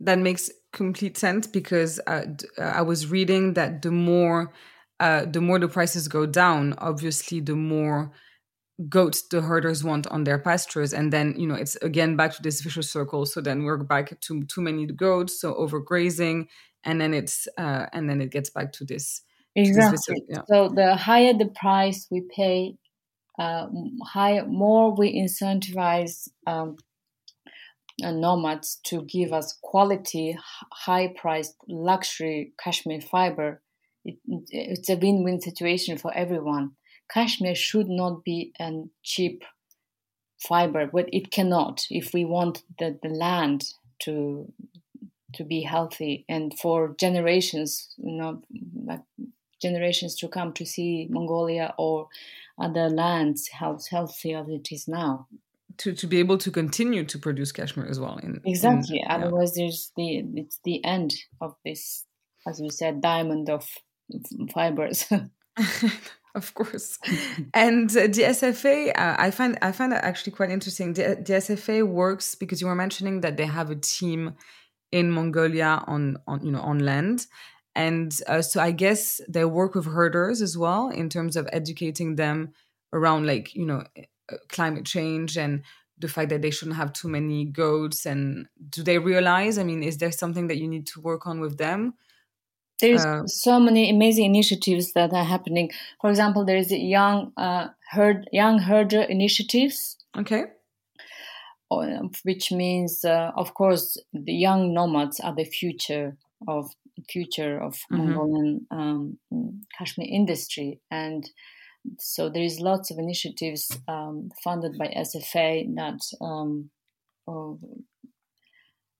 That 0.00 0.18
makes 0.18 0.50
complete 0.72 1.16
sense 1.16 1.46
because 1.46 2.00
uh, 2.06 2.24
uh, 2.58 2.62
I 2.62 2.82
was 2.82 3.10
reading 3.10 3.54
that 3.54 3.82
the 3.82 3.90
more 3.90 4.52
uh, 5.00 5.24
the 5.24 5.40
more 5.40 5.58
the 5.58 5.68
prices 5.68 6.08
go 6.08 6.26
down, 6.26 6.74
obviously 6.78 7.40
the 7.40 7.56
more 7.56 8.12
goats 8.88 9.22
the 9.30 9.40
herders 9.40 9.84
want 9.84 10.06
on 10.08 10.24
their 10.24 10.38
pastures 10.38 10.92
and 10.92 11.12
then 11.12 11.32
you 11.38 11.46
know 11.46 11.54
it's 11.54 11.76
again 11.76 12.16
back 12.16 12.34
to 12.34 12.42
this 12.42 12.60
vicious 12.60 12.90
circle 12.90 13.24
so 13.24 13.40
then 13.40 13.62
we're 13.62 13.76
back 13.76 14.18
to 14.20 14.42
too 14.46 14.60
many 14.60 14.84
goats 14.84 15.40
so 15.40 15.54
overgrazing 15.54 16.44
and 16.82 17.00
then 17.00 17.14
it's 17.14 17.46
uh, 17.56 17.86
and 17.92 18.10
then 18.10 18.20
it 18.20 18.32
gets 18.32 18.50
back 18.50 18.72
to 18.72 18.84
this 18.84 19.22
exactly 19.54 19.96
to 19.96 20.12
this, 20.12 20.22
yeah. 20.28 20.42
so 20.48 20.68
the 20.74 20.96
higher 20.96 21.32
the 21.32 21.46
price 21.54 22.08
we 22.10 22.22
pay 22.34 22.74
uh, 23.38 23.66
higher, 24.04 24.46
more 24.46 24.94
we 24.94 25.12
incentivize 25.20 26.28
um, 26.46 26.76
uh, 28.02 28.10
nomads 28.10 28.80
to 28.84 29.02
give 29.04 29.32
us 29.32 29.58
quality, 29.62 30.36
high 30.72 31.12
priced 31.16 31.56
luxury 31.68 32.52
cashmere 32.62 33.00
fiber. 33.00 33.60
It, 34.04 34.16
it's 34.26 34.88
a 34.88 34.96
win 34.96 35.24
win 35.24 35.40
situation 35.40 35.98
for 35.98 36.12
everyone. 36.14 36.72
Cashmere 37.10 37.54
should 37.54 37.88
not 37.88 38.24
be 38.24 38.52
a 38.58 38.70
cheap 39.02 39.44
fiber, 40.38 40.88
but 40.92 41.06
it 41.12 41.30
cannot 41.30 41.86
if 41.90 42.12
we 42.12 42.24
want 42.24 42.62
the, 42.78 42.98
the 43.02 43.08
land 43.08 43.64
to 44.02 44.52
to 45.34 45.44
be 45.44 45.62
healthy 45.62 46.24
and 46.28 46.56
for 46.58 46.94
generations, 46.98 47.92
you 47.96 48.16
know, 48.16 48.42
generations 49.60 50.14
to 50.16 50.28
come 50.28 50.52
to 50.52 50.64
see 50.64 51.08
Mongolia 51.10 51.74
or 51.76 52.08
other 52.58 52.88
lands 52.88 53.48
how 53.48 53.78
healthy 53.90 54.34
as 54.34 54.48
it 54.48 54.68
is 54.70 54.86
now. 54.86 55.26
To, 55.78 55.92
to 55.92 56.06
be 56.06 56.18
able 56.18 56.38
to 56.38 56.52
continue 56.52 57.04
to 57.04 57.18
produce 57.18 57.50
cashmere 57.50 57.86
as 57.86 57.98
well. 57.98 58.18
In, 58.18 58.40
exactly. 58.44 59.00
In, 59.00 59.10
Otherwise, 59.10 59.56
yeah. 59.56 59.64
there's 59.64 59.90
the 59.96 60.24
it's 60.36 60.60
the 60.62 60.84
end 60.84 61.14
of 61.40 61.56
this, 61.64 62.04
as 62.46 62.60
you 62.60 62.70
said, 62.70 63.00
diamond 63.00 63.50
of 63.50 63.66
fibers. 64.52 65.06
of 66.34 66.54
course. 66.54 66.98
and 67.54 67.90
uh, 67.90 68.02
the 68.02 68.22
SFA, 68.22 68.88
uh, 68.90 69.16
I 69.18 69.30
find 69.30 69.58
I 69.62 69.72
find 69.72 69.92
that 69.92 70.04
actually 70.04 70.32
quite 70.32 70.50
interesting. 70.50 70.94
The, 70.94 71.16
the 71.24 71.34
SFA 71.34 71.86
works 71.86 72.34
because 72.34 72.60
you 72.60 72.66
were 72.66 72.74
mentioning 72.74 73.20
that 73.20 73.36
they 73.36 73.46
have 73.46 73.70
a 73.70 73.76
team 73.76 74.34
in 74.90 75.10
Mongolia 75.10 75.82
on 75.86 76.16
on 76.26 76.44
you 76.44 76.50
know 76.50 76.60
on 76.60 76.80
land, 76.80 77.26
and 77.74 78.16
uh, 78.26 78.42
so 78.42 78.60
I 78.60 78.70
guess 78.70 79.20
they 79.28 79.44
work 79.44 79.74
with 79.74 79.86
herders 79.86 80.40
as 80.42 80.56
well 80.56 80.90
in 80.90 81.08
terms 81.08 81.36
of 81.36 81.48
educating 81.52 82.16
them 82.16 82.52
around 82.92 83.26
like, 83.26 83.54
you 83.54 83.66
know, 83.66 83.84
uh, 84.32 84.36
climate 84.48 84.86
change 84.86 85.36
and 85.36 85.62
the 85.98 86.08
fact 86.08 86.30
that 86.30 86.42
they 86.42 86.50
shouldn't 86.50 86.76
have 86.76 86.92
too 86.92 87.08
many 87.08 87.44
goats. 87.44 88.06
And 88.06 88.46
do 88.70 88.82
they 88.82 88.98
realize? 88.98 89.58
I 89.58 89.64
mean, 89.64 89.82
is 89.82 89.98
there 89.98 90.12
something 90.12 90.46
that 90.46 90.58
you 90.58 90.68
need 90.68 90.86
to 90.88 91.00
work 91.00 91.26
on 91.26 91.40
with 91.40 91.58
them? 91.58 91.94
There's 92.80 93.04
uh, 93.04 93.26
so 93.26 93.60
many 93.60 93.90
amazing 93.90 94.24
initiatives 94.24 94.92
that 94.92 95.12
are 95.12 95.24
happening. 95.24 95.70
For 96.00 96.10
example, 96.10 96.44
there 96.44 96.56
is 96.56 96.72
a 96.72 96.78
young 96.78 97.32
uh, 97.36 97.68
herd, 97.90 98.28
young 98.32 98.58
herder 98.58 99.02
initiatives. 99.02 99.96
Okay. 100.16 100.44
Which 102.24 102.52
means, 102.52 103.04
uh, 103.04 103.32
of 103.36 103.54
course, 103.54 103.96
the 104.12 104.32
young 104.32 104.72
nomads 104.72 105.18
are 105.20 105.34
the 105.34 105.44
future 105.44 106.16
of 106.46 106.70
future 107.08 107.60
of 107.60 107.74
mm-hmm. 107.74 107.96
Mongolian 107.96 108.66
um, 108.70 109.18
cashmere 109.76 110.08
industry. 110.10 110.80
And 110.90 111.28
so 111.98 112.28
there 112.28 112.42
is 112.42 112.60
lots 112.60 112.90
of 112.90 112.98
initiatives 112.98 113.76
um, 113.88 114.30
funded 114.42 114.78
by 114.78 114.86
SFA 114.88 115.74
that 115.74 116.00
um, 116.20 116.70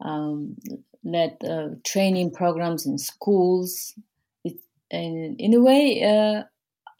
um, 0.05 0.57
led 1.05 1.37
uh, 1.49 1.69
training 1.85 2.33
programs 2.33 2.87
in 2.87 2.99
schools. 2.99 3.95
It, 4.45 4.57
and 4.91 5.39
in 5.39 5.55
a 5.55 5.61
way, 5.61 6.03
uh, 6.03 6.45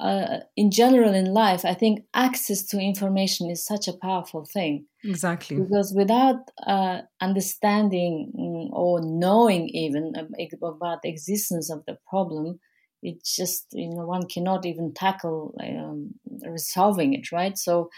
uh, 0.03 0.41
in 0.57 0.71
general 0.71 1.15
in 1.15 1.33
life, 1.33 1.65
I 1.65 1.75
think 1.75 2.05
access 2.15 2.65
to 2.67 2.79
information 2.79 3.51
is 3.51 3.65
such 3.65 3.89
a 3.89 3.97
powerful 3.97 4.45
thing. 4.45 4.87
Exactly. 5.05 5.59
Because 5.59 5.93
without 5.95 6.51
uh, 6.67 7.03
understanding 7.21 8.33
mm, 8.37 8.71
or 8.73 9.01
knowing 9.01 9.69
even 9.69 10.15
about 10.63 11.03
the 11.03 11.09
existence 11.09 11.71
of 11.71 11.85
the 11.87 11.97
problem, 12.09 12.59
it's 13.03 13.37
just 13.37 13.67
you 13.73 13.91
know 13.91 14.07
one 14.07 14.27
cannot 14.27 14.65
even 14.67 14.93
tackle 14.95 15.55
um, 15.61 16.15
resolving 16.49 17.15
it, 17.15 17.33
right? 17.33 17.57
So. 17.59 17.91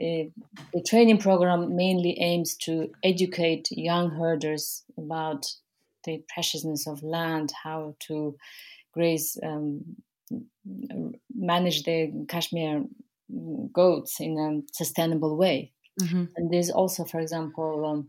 Uh, 0.00 0.30
the 0.72 0.82
training 0.86 1.18
program 1.18 1.76
mainly 1.76 2.18
aims 2.20 2.56
to 2.56 2.90
educate 3.04 3.68
young 3.70 4.10
herders 4.10 4.82
about 4.96 5.46
the 6.04 6.22
preciousness 6.32 6.86
of 6.86 7.02
land, 7.02 7.52
how 7.62 7.94
to 8.00 8.34
graze 8.92 9.38
um, 9.42 9.84
manage 11.34 11.82
the 11.82 12.24
cashmere 12.28 12.84
goats 13.72 14.20
in 14.20 14.38
a 14.38 14.74
sustainable 14.74 15.36
way. 15.36 15.72
Mm-hmm. 16.00 16.24
And 16.36 16.52
there's 16.52 16.70
also, 16.70 17.04
for 17.04 17.20
example, 17.20 17.84
um, 17.84 18.08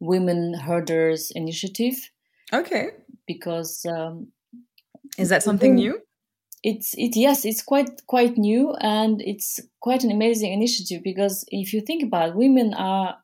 women 0.00 0.54
herders 0.54 1.30
initiative. 1.34 2.10
Okay. 2.52 2.90
Because 3.26 3.86
um, 3.86 4.28
is 5.18 5.28
that 5.28 5.42
something 5.42 5.74
new? 5.74 6.00
It's 6.62 6.94
it 6.94 7.16
yes, 7.16 7.44
it's 7.44 7.62
quite 7.62 8.06
quite 8.06 8.38
new 8.38 8.74
and 8.80 9.20
it's 9.22 9.58
quite 9.80 10.04
an 10.04 10.12
amazing 10.12 10.52
initiative 10.52 11.02
because 11.02 11.44
if 11.48 11.72
you 11.72 11.80
think 11.80 12.02
about 12.04 12.30
it, 12.30 12.36
women 12.36 12.72
are 12.74 13.16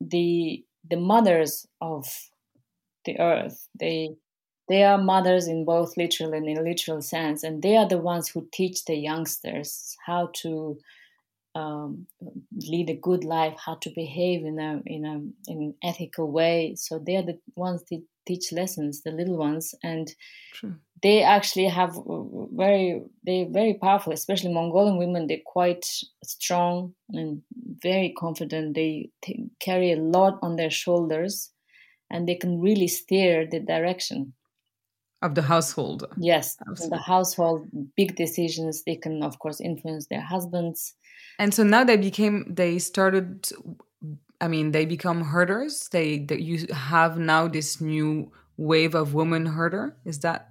the 0.00 0.64
the 0.88 0.96
mothers 0.96 1.66
of 1.80 2.06
the 3.04 3.18
earth. 3.18 3.68
They 3.78 4.16
they 4.68 4.82
are 4.82 4.98
mothers 4.98 5.46
in 5.46 5.64
both 5.64 5.96
literal 5.96 6.32
and 6.34 6.48
in 6.48 6.62
literal 6.62 7.02
sense, 7.02 7.42
and 7.42 7.62
they 7.62 7.76
are 7.76 7.88
the 7.88 7.98
ones 7.98 8.28
who 8.28 8.48
teach 8.52 8.84
the 8.84 8.96
youngsters 8.96 9.96
how 10.06 10.30
to 10.42 10.78
um, 11.54 12.06
lead 12.66 12.90
a 12.90 12.94
good 12.94 13.24
life, 13.24 13.56
how 13.64 13.76
to 13.76 13.90
behave 13.90 14.44
in 14.44 14.58
a 14.58 14.82
in 14.86 15.04
a 15.04 15.50
in 15.50 15.58
an 15.62 15.74
ethical 15.82 16.30
way. 16.30 16.74
So 16.76 16.98
they 16.98 17.16
are 17.16 17.22
the 17.22 17.38
ones 17.56 17.82
that 17.90 18.02
teach 18.26 18.52
lessons, 18.52 19.02
the 19.02 19.10
little 19.10 19.36
ones, 19.36 19.74
and 19.82 20.14
True. 20.52 20.74
they 21.02 21.22
actually 21.22 21.66
have 21.66 21.98
very—they're 22.52 23.48
very 23.50 23.74
powerful. 23.74 24.12
Especially 24.12 24.52
Mongolian 24.52 24.98
women, 24.98 25.26
they're 25.26 25.38
quite 25.44 25.84
strong 26.24 26.94
and 27.10 27.42
very 27.82 28.14
confident. 28.18 28.74
They 28.74 29.10
t- 29.22 29.50
carry 29.60 29.92
a 29.92 29.96
lot 29.96 30.38
on 30.42 30.56
their 30.56 30.70
shoulders, 30.70 31.50
and 32.10 32.28
they 32.28 32.36
can 32.36 32.60
really 32.60 32.88
steer 32.88 33.46
the 33.46 33.60
direction 33.60 34.34
of 35.22 35.34
the 35.34 35.42
household. 35.42 36.04
Yes, 36.18 36.56
the 36.90 36.98
household, 36.98 37.66
big 37.96 38.14
decisions. 38.14 38.82
They 38.84 38.96
can, 38.96 39.22
of 39.22 39.38
course, 39.38 39.60
influence 39.60 40.06
their 40.06 40.20
husbands. 40.20 40.94
And 41.38 41.52
so 41.54 41.62
now 41.64 41.82
they 41.82 41.96
became, 41.96 42.44
they 42.54 42.78
started. 42.78 43.48
I 44.44 44.48
mean, 44.48 44.72
they 44.72 44.84
become 44.84 45.22
herders. 45.22 45.88
They, 45.90 46.18
that 46.26 46.42
you 46.42 46.66
have 46.72 47.18
now 47.18 47.48
this 47.48 47.80
new 47.80 48.30
wave 48.58 48.94
of 48.94 49.14
women 49.14 49.46
herder. 49.46 49.96
Is 50.04 50.20
that 50.20 50.50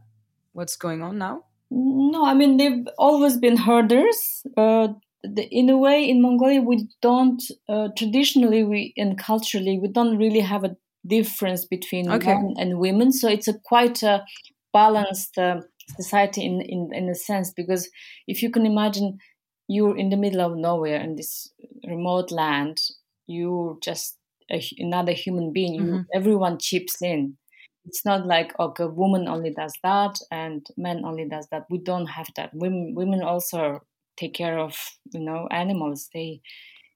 what's 0.53 0.75
going 0.75 1.03
on 1.03 1.19
now? 1.19 1.43
No, 1.69 2.25
I 2.25 2.33
mean 2.33 2.57
they've 2.57 2.87
always 2.97 3.37
been 3.37 3.57
herders. 3.57 4.43
Uh, 4.57 4.89
the, 5.23 5.47
in 5.51 5.69
a 5.69 5.77
way, 5.77 6.09
in 6.09 6.21
Mongolia, 6.21 6.61
we 6.61 6.87
don't 7.01 7.41
uh, 7.69 7.89
traditionally 7.97 8.63
we 8.63 8.93
and 8.97 9.17
culturally 9.17 9.79
we 9.79 9.87
don't 9.87 10.17
really 10.17 10.41
have 10.41 10.63
a 10.63 10.75
difference 11.05 11.65
between 11.65 12.11
okay. 12.11 12.33
men 12.33 12.55
and 12.57 12.79
women. 12.79 13.11
So 13.11 13.27
it's 13.27 13.47
a 13.47 13.59
quite 13.59 14.03
a 14.03 14.23
balanced 14.71 15.37
uh, 15.37 15.61
society 15.99 16.45
in, 16.45 16.61
in 16.61 16.89
in 16.93 17.09
a 17.09 17.15
sense 17.15 17.51
because 17.51 17.89
if 18.27 18.41
you 18.41 18.49
can 18.49 18.65
imagine 18.65 19.19
you're 19.67 19.97
in 19.97 20.09
the 20.09 20.17
middle 20.17 20.41
of 20.41 20.57
nowhere 20.57 20.99
in 21.01 21.15
this 21.15 21.51
remote 21.87 22.31
land 22.31 22.79
you're 23.27 23.77
just 23.81 24.17
a, 24.51 24.61
another 24.77 25.11
human 25.11 25.51
being 25.53 25.79
mm-hmm. 25.79 25.93
you, 25.95 26.05
everyone 26.13 26.57
chips 26.59 27.01
in. 27.01 27.37
It's 27.85 28.05
not 28.05 28.25
like 28.25 28.57
okay 28.59 28.85
woman 28.85 29.27
only 29.27 29.51
does 29.51 29.73
that 29.83 30.17
and 30.31 30.65
men 30.77 31.03
only 31.05 31.27
does 31.27 31.47
that. 31.51 31.63
We 31.69 31.79
don't 31.79 32.07
have 32.07 32.27
that. 32.37 32.51
Women 32.53 32.93
women 32.95 33.23
also 33.23 33.81
take 34.15 34.33
care 34.33 34.57
of 34.57 34.77
you 35.13 35.19
know 35.19 35.47
animals. 35.51 36.09
They 36.13 36.41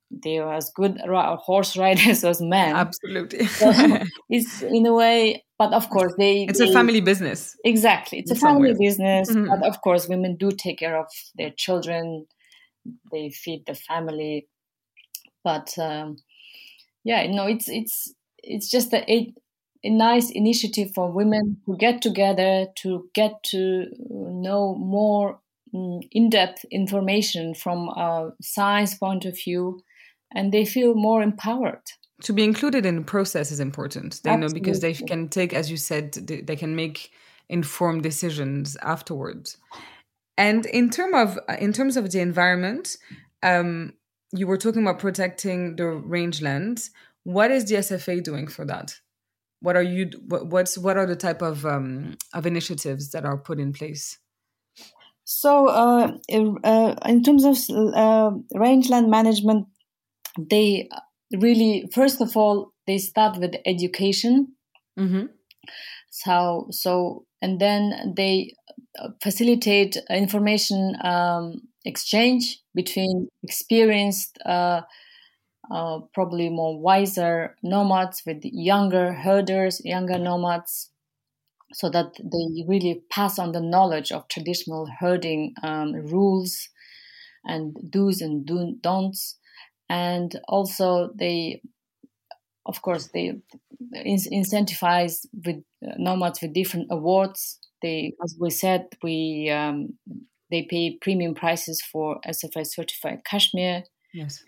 they 0.09 0.37
are 0.37 0.53
as 0.53 0.71
good 0.73 0.97
horse 1.05 1.75
riders 1.83 2.23
as 2.23 2.41
men. 2.41 2.75
Absolutely. 2.75 3.45
So 3.47 3.71
it's 4.29 4.61
in 4.61 4.85
a 4.85 4.93
way 4.93 5.43
but 5.59 5.73
of 5.73 5.89
course 5.89 6.13
they 6.17 6.43
it's 6.43 6.59
they, 6.59 6.69
a 6.69 6.73
family 6.73 7.01
business. 7.01 7.57
Exactly. 7.65 8.19
It's 8.19 8.31
a 8.31 8.35
family 8.35 8.73
business 8.79 9.29
mm-hmm. 9.29 9.49
but 9.49 9.67
of 9.67 9.81
course 9.81 10.07
women 10.07 10.37
do 10.37 10.51
take 10.51 10.79
care 10.79 10.97
of 10.97 11.07
their 11.35 11.51
children. 11.51 12.27
They 13.11 13.29
feed 13.29 13.65
the 13.65 13.75
family 13.75 14.47
but 15.47 15.67
um, 15.79 16.17
yeah 17.05 17.25
no 17.31 17.47
it's 17.47 17.69
it's 17.69 18.13
it's 18.43 18.69
just 18.69 18.91
a, 18.93 19.01
a, 19.09 19.33
a 19.83 19.89
nice 19.89 20.29
initiative 20.29 20.89
for 20.93 21.09
women 21.09 21.57
to 21.65 21.77
get 21.77 22.01
together 22.01 22.67
to 22.75 23.09
get 23.13 23.31
to 23.43 23.85
know 24.45 24.75
more 24.75 25.39
mm, 25.73 26.01
in-depth 26.11 26.65
information 26.69 27.53
from 27.53 27.87
a 27.89 28.31
science 28.41 28.93
point 28.95 29.23
of 29.23 29.35
view 29.45 29.79
and 30.35 30.51
they 30.51 30.65
feel 30.65 30.93
more 30.93 31.21
empowered. 31.21 31.85
To 32.23 32.33
be 32.33 32.43
included 32.43 32.85
in 32.85 32.97
the 32.97 33.01
process 33.15 33.51
is 33.51 33.61
important. 33.61 34.19
They 34.23 34.31
Absolutely. 34.31 34.59
know 34.59 34.59
because 34.59 34.81
they 34.81 34.93
can 34.93 35.29
take 35.29 35.53
as 35.53 35.71
you 35.71 35.77
said 35.77 36.11
they, 36.11 36.41
they 36.41 36.57
can 36.57 36.75
make 36.75 37.11
informed 37.47 38.03
decisions 38.03 38.75
afterwards. 38.81 39.57
And 40.37 40.65
in 40.65 40.89
term 40.89 41.13
of 41.13 41.39
in 41.59 41.71
terms 41.71 41.95
of 41.95 42.11
the 42.11 42.19
environment 42.19 42.97
um, 43.43 43.93
you 44.31 44.47
were 44.47 44.57
talking 44.57 44.81
about 44.81 44.99
protecting 44.99 45.75
the 45.75 45.83
rangelands. 45.83 46.89
What 47.23 47.51
is 47.51 47.65
the 47.65 47.75
sfa 47.75 48.23
doing 48.23 48.47
for 48.47 48.65
that? 48.65 48.95
What 49.59 49.75
are 49.75 49.83
you 49.83 50.11
what, 50.27 50.47
what's 50.47 50.77
what 50.77 50.97
are 50.97 51.05
the 51.05 51.15
type 51.15 51.41
of 51.41 51.65
um, 51.65 52.17
of 52.33 52.45
initiatives 52.45 53.11
that 53.11 53.25
are 53.25 53.37
put 53.37 53.59
in 53.59 53.73
place? 53.73 54.19
So 55.23 55.67
uh, 55.67 56.17
uh, 56.63 56.95
in 57.05 57.23
terms 57.23 57.43
of 57.43 57.57
uh, 57.95 58.31
rangeland 58.53 59.09
management 59.09 59.67
they 60.39 60.87
really 61.33 61.89
first 61.93 62.21
of 62.21 62.37
all 62.37 62.73
they 62.85 62.97
start 62.97 63.37
with 63.39 63.55
education. 63.65 64.53
Mm-hmm. 64.97 65.27
so 66.09 66.67
so 66.71 67.25
and 67.41 67.59
then 67.61 68.13
they 68.15 68.53
facilitate 69.21 69.97
information 70.09 70.95
um, 71.03 71.61
exchange 71.87 72.59
between 72.75 73.29
experienced 73.43 74.37
uh, 74.45 74.81
uh, 75.71 75.99
probably 76.13 76.49
more 76.49 76.79
wiser 76.79 77.55
nomads 77.63 78.21
with 78.25 78.39
younger 78.43 79.13
herders 79.13 79.81
younger 79.83 80.17
nomads 80.17 80.91
so 81.73 81.89
that 81.89 82.13
they 82.23 82.63
really 82.67 83.01
pass 83.09 83.37
on 83.37 83.51
the 83.51 83.61
knowledge 83.61 84.11
of 84.11 84.27
traditional 84.27 84.87
herding 84.99 85.53
um, 85.63 85.93
rules 85.93 86.69
and 87.45 87.75
do's 87.89 88.21
and 88.21 88.45
do, 88.45 88.75
don'ts. 88.81 89.37
And 89.89 90.39
also 90.47 91.11
they 91.15 91.61
of 92.65 92.81
course 92.81 93.09
they 93.13 93.33
incentivize 94.05 95.25
with 95.45 95.63
uh, 95.85 95.93
nomads 95.97 96.41
with 96.41 96.53
different 96.53 96.87
awards. 96.91 97.59
They 97.81 98.13
as 98.23 98.35
we 98.39 98.49
said 98.49 98.87
we 99.03 99.49
um, 99.49 99.97
they 100.51 100.63
pay 100.69 100.97
premium 101.01 101.33
prices 101.33 101.81
for 101.81 102.19
sfi 102.27 102.65
certified 102.65 103.21
cashmere. 103.25 103.83
Yes. 104.13 104.43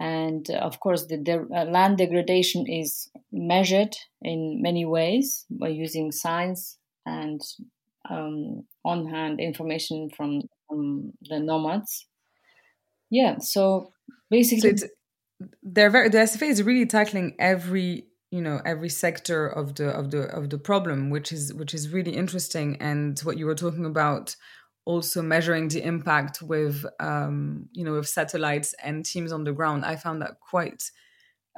And 0.00 0.48
uh, 0.50 0.54
of 0.54 0.80
course 0.80 1.06
the, 1.06 1.16
the 1.16 1.46
uh, 1.54 1.64
land 1.64 1.98
degradation 1.98 2.66
is 2.66 3.10
measured 3.30 3.94
in 4.20 4.60
many 4.60 4.84
ways 4.84 5.44
by 5.50 5.68
using 5.68 6.10
science 6.12 6.78
and 7.06 7.40
um, 8.10 8.64
on 8.84 9.06
hand 9.06 9.40
information 9.40 10.08
from, 10.16 10.42
from 10.68 11.12
the 11.22 11.38
nomads. 11.38 12.06
Yeah 13.10 13.38
so 13.38 13.92
basically 14.30 14.76
so 14.76 14.86
they're 15.62 15.90
very 15.90 16.08
the 16.08 16.18
SFA 16.18 16.48
is 16.48 16.62
really 16.62 16.86
tackling 16.86 17.34
every 17.38 18.06
you 18.30 18.40
know 18.40 18.60
every 18.64 18.88
sector 18.88 19.46
of 19.46 19.74
the 19.74 19.88
of 19.90 20.10
the 20.10 20.22
of 20.22 20.50
the 20.50 20.58
problem 20.58 21.10
which 21.10 21.32
is 21.32 21.52
which 21.54 21.74
is 21.74 21.90
really 21.90 22.12
interesting. 22.12 22.76
And 22.80 23.18
what 23.20 23.38
you 23.38 23.46
were 23.46 23.54
talking 23.54 23.84
about 23.84 24.36
also 24.84 25.22
measuring 25.22 25.68
the 25.68 25.82
impact 25.82 26.42
with 26.42 26.84
um 27.00 27.68
you 27.72 27.84
know 27.84 27.92
with 27.92 28.08
satellites 28.08 28.74
and 28.82 29.04
teams 29.04 29.32
on 29.32 29.44
the 29.44 29.52
ground 29.52 29.84
i 29.84 29.96
found 29.96 30.20
that 30.22 30.40
quite 30.40 30.90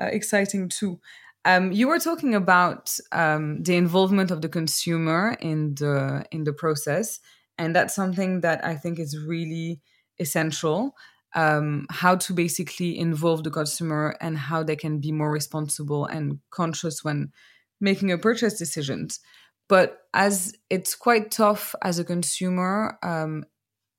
uh, 0.00 0.06
exciting 0.06 0.68
too 0.68 1.00
um, 1.44 1.72
you 1.72 1.88
were 1.88 1.98
talking 1.98 2.34
about 2.34 2.98
um, 3.12 3.62
the 3.62 3.76
involvement 3.76 4.30
of 4.30 4.40
the 4.40 4.48
consumer 4.48 5.36
in 5.40 5.74
the 5.74 6.24
in 6.30 6.44
the 6.44 6.54
process, 6.54 7.20
and 7.58 7.76
that's 7.76 7.94
something 7.94 8.40
that 8.40 8.64
I 8.64 8.76
think 8.76 8.98
is 8.98 9.18
really 9.18 9.82
essential 10.18 10.94
um, 11.34 11.86
how 11.90 12.16
to 12.16 12.32
basically 12.32 12.98
involve 12.98 13.44
the 13.44 13.50
customer 13.50 14.16
and 14.20 14.38
how 14.38 14.62
they 14.62 14.76
can 14.76 15.00
be 15.00 15.12
more 15.12 15.30
responsible 15.30 16.06
and 16.06 16.38
conscious 16.50 17.04
when 17.04 17.32
making 17.80 18.10
a 18.10 18.18
purchase 18.18 18.56
decisions. 18.56 19.20
But 19.68 19.98
as 20.12 20.54
it's 20.70 20.94
quite 20.94 21.30
tough 21.30 21.74
as 21.82 21.98
a 21.98 22.04
consumer, 22.04 22.98
um, 23.02 23.44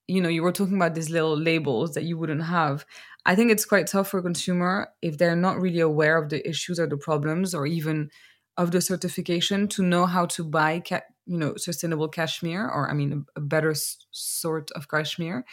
you 0.08 0.22
know, 0.22 0.30
you 0.30 0.44
were 0.44 0.52
talking 0.52 0.76
about 0.76 0.94
these 0.96 1.10
little 1.10 1.38
labels 1.38 1.94
that 1.96 2.04
you 2.04 2.18
wouldn't 2.18 2.44
have. 2.44 2.86
I 3.26 3.36
think 3.36 3.52
it's 3.52 3.66
quite 3.66 3.88
tough 3.88 4.10
for 4.10 4.20
a 4.20 4.24
consumer 4.24 4.90
if 5.02 5.18
they're 5.18 5.36
not 5.36 5.60
really 5.60 5.80
aware 5.80 6.18
of 6.18 6.30
the 6.30 6.48
issues 6.48 6.80
or 6.80 6.88
the 6.88 6.98
problems 6.98 7.56
or 7.56 7.66
even 7.66 8.10
of 8.58 8.72
the 8.72 8.82
certification 8.82 9.68
to 9.70 9.84
know 9.84 10.06
how 10.06 10.28
to 10.28 10.44
buy, 10.44 10.82
ca- 10.88 11.02
you 11.26 11.38
know, 11.38 11.56
sustainable 11.58 12.08
cashmere 12.08 12.68
or 12.70 12.90
I 12.90 12.94
mean 12.94 13.26
a, 13.36 13.40
a 13.40 13.42
better 13.42 13.72
s- 13.72 13.98
sort 14.12 14.72
of 14.72 14.88
cashmere 14.88 15.44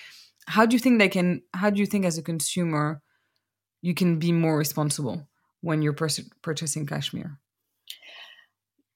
how 0.46 0.66
do 0.66 0.74
you 0.74 0.80
think 0.80 0.98
they 0.98 1.08
can 1.08 1.42
how 1.54 1.70
do 1.70 1.80
you 1.80 1.86
think 1.86 2.04
as 2.04 2.18
a 2.18 2.22
consumer 2.22 3.02
you 3.82 3.94
can 3.94 4.18
be 4.18 4.32
more 4.32 4.56
responsible 4.56 5.28
when 5.60 5.82
you're 5.82 5.92
pers- 5.92 6.28
purchasing 6.42 6.86
cashmere 6.86 7.38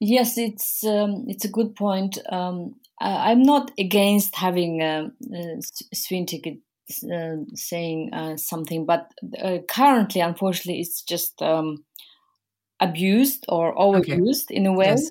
yes 0.00 0.38
it's 0.38 0.85
um, 0.85 1.24
it's 1.28 1.44
a 1.44 1.50
good 1.50 1.74
point 1.74 2.18
um, 2.30 2.74
I, 3.00 3.32
am 3.32 3.42
not 3.42 3.70
against 3.78 4.35
having 4.37 4.82
a, 4.82 5.11
a 5.35 5.94
swing 5.94 6.26
ticket 6.26 6.59
uh, 7.12 7.37
saying 7.54 8.11
uh, 8.12 8.37
something 8.37 8.87
but 8.87 9.11
uh, 9.42 9.59
currently 9.68 10.20
unfortunately 10.20 10.80
it's 10.80 11.02
just 11.02 11.40
um, 11.42 11.85
abused 12.80 13.44
or 13.48 13.74
overused 13.76 14.46
okay. 14.46 14.56
in 14.56 14.66
a 14.66 14.72
way 14.72 14.87
yes. 14.87 15.11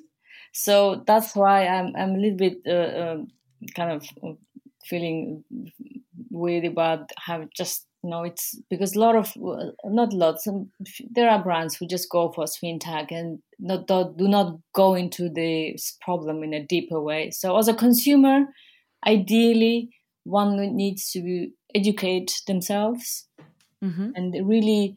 so 0.54 1.04
that's 1.08 1.36
why 1.36 1.68
i'm, 1.68 1.94
I'm 1.98 2.16
a 2.16 2.18
little 2.18 2.38
bit 2.38 2.58
uh, 2.68 3.12
um, 3.12 3.28
kind 3.76 3.92
of 3.92 4.38
feeling 4.86 5.44
worried 6.30 6.66
about 6.66 7.10
have 7.26 7.50
just 7.50 7.88
you 8.06 8.12
know 8.12 8.24
it's 8.24 8.56
because 8.70 8.96
a 8.96 9.00
lot 9.00 9.16
of 9.16 9.34
not 9.86 10.14
lots 10.14 10.48
there 11.10 11.28
are 11.28 11.44
brands 11.44 11.76
who 11.76 11.88
just 11.88 12.08
go 12.12 12.32
for 12.32 12.46
tag 12.80 13.12
and 13.12 13.40
not 13.58 13.88
do 13.88 14.28
not 14.28 14.60
go 14.74 14.94
into 14.94 15.28
this 15.28 15.98
problem 16.02 16.44
in 16.44 16.54
a 16.54 16.64
deeper 16.64 17.02
way 17.02 17.32
so 17.32 17.58
as 17.58 17.68
a 17.68 17.74
consumer 17.74 18.46
ideally 19.08 19.90
one 20.24 20.56
needs 20.76 21.10
to 21.12 21.48
educate 21.74 22.32
themselves 22.46 23.28
mm-hmm. 23.84 24.10
and 24.16 24.48
really 24.48 24.96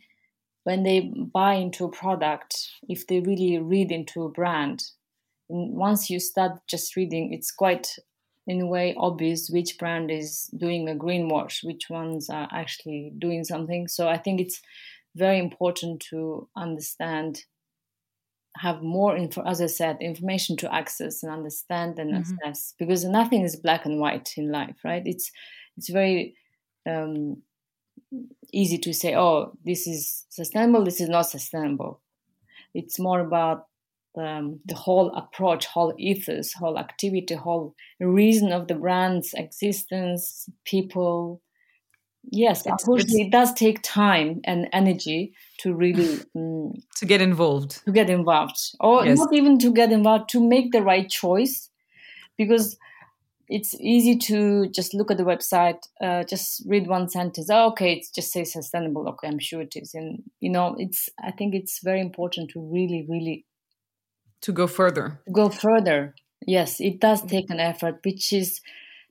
when 0.65 0.83
they 0.83 1.11
buy 1.33 1.55
into 1.55 1.87
a 1.87 1.91
product 1.91 2.55
if 2.91 3.07
they 3.07 3.21
really 3.21 3.59
read 3.59 3.91
into 3.91 4.23
a 4.23 4.31
brand 4.31 4.85
once 5.49 6.11
you 6.11 6.21
start 6.21 6.53
just 6.69 6.95
reading 6.95 7.33
it's 7.33 7.51
quite 7.51 7.89
in 8.49 8.63
a 8.63 8.67
way 8.67 8.95
obvious 8.97 9.51
which 9.51 9.77
brand 9.79 10.11
is 10.11 10.47
doing 10.57 10.89
a 10.89 10.95
green 10.95 11.29
wash, 11.29 11.63
which 11.63 11.91
ones 11.91 12.31
are 12.31 12.49
actually 12.51 13.13
doing 13.19 13.45
something. 13.45 13.87
So 13.87 14.09
I 14.09 14.17
think 14.17 14.41
it's 14.41 14.63
very 15.15 15.39
important 15.39 16.01
to 16.11 16.49
understand, 16.57 17.45
have 18.57 18.83
more 18.83 19.15
info, 19.15 19.43
as 19.43 19.61
I 19.61 19.67
said, 19.67 19.99
information 20.01 20.57
to 20.57 20.75
access 20.75 21.23
and 21.23 21.31
understand 21.31 21.99
and 21.99 22.13
mm-hmm. 22.13 22.35
assess 22.43 22.75
because 22.79 23.05
nothing 23.05 23.43
is 23.43 23.55
black 23.55 23.85
and 23.85 24.01
white 24.01 24.33
in 24.39 24.51
life, 24.51 24.77
right? 24.83 25.03
It's 25.05 25.31
it's 25.77 25.91
very 25.91 26.35
um, 26.89 27.43
easy 28.53 28.79
to 28.79 28.95
say, 28.95 29.15
oh, 29.15 29.53
this 29.63 29.87
is 29.87 30.25
sustainable, 30.31 30.85
this 30.85 31.03
is 31.03 31.11
not 31.11 31.23
sustainable. 31.23 32.01
It's 32.75 32.99
more 32.99 33.21
about 33.21 33.68
um, 34.19 34.61
the 34.65 34.75
whole 34.75 35.11
approach, 35.15 35.67
whole 35.67 35.95
ethos, 35.99 36.53
whole 36.53 36.79
activity, 36.79 37.35
whole 37.35 37.75
reason 38.01 38.53
of 38.53 38.69
the 38.69 38.75
brand's 38.75 39.35
existence, 39.35 40.49
people. 40.65 41.41
Yes, 42.31 42.61
it's, 42.61 42.83
unfortunately, 42.83 43.23
it's, 43.23 43.29
it 43.29 43.33
does 43.33 43.53
take 43.55 43.81
time 43.83 44.41
and 44.45 44.69
energy 44.73 45.33
to 45.59 45.73
really 45.75 46.21
um, 46.35 46.75
to 46.97 47.07
get 47.07 47.21
involved. 47.21 47.85
To 47.85 47.93
get 47.93 48.11
involved, 48.11 48.59
or 48.81 49.05
yes. 49.05 49.19
not 49.19 49.33
even 49.33 49.59
to 49.61 49.73
get 49.73 49.93
involved, 49.93 50.29
to 50.31 50.47
make 50.47 50.73
the 50.73 50.83
right 50.83 51.09
choice, 51.09 51.71
because 52.37 52.77
it's 53.49 53.75
easy 53.81 54.17
to 54.17 54.69
just 54.69 54.93
look 54.95 55.11
at 55.11 55.17
the 55.17 55.25
website, 55.25 55.81
uh, 56.03 56.23
just 56.25 56.63
read 56.67 56.87
one 56.87 57.09
sentence. 57.09 57.49
Oh, 57.51 57.69
okay, 57.69 57.95
it 57.95 58.07
just 58.15 58.33
says 58.33 58.53
sustainable. 58.53 59.09
Okay, 59.09 59.29
I'm 59.29 59.39
sure 59.39 59.63
it 59.63 59.75
is. 59.75 59.95
And 59.95 60.23
you 60.41 60.51
know, 60.51 60.77
it's. 60.79 61.09
I 61.23 61.31
think 61.31 61.55
it's 61.55 61.81
very 61.83 62.01
important 62.01 62.51
to 62.51 62.61
really, 62.61 63.07
really 63.09 63.47
to 64.43 64.53
go 64.53 64.67
further. 64.67 65.21
Go 65.33 65.49
further. 65.49 66.15
Yes, 66.47 66.81
it 66.81 67.01
does 67.01 67.23
take 67.23 67.51
an 67.51 67.61
effort, 67.61 68.01
which 68.05 68.33
is 68.33 68.61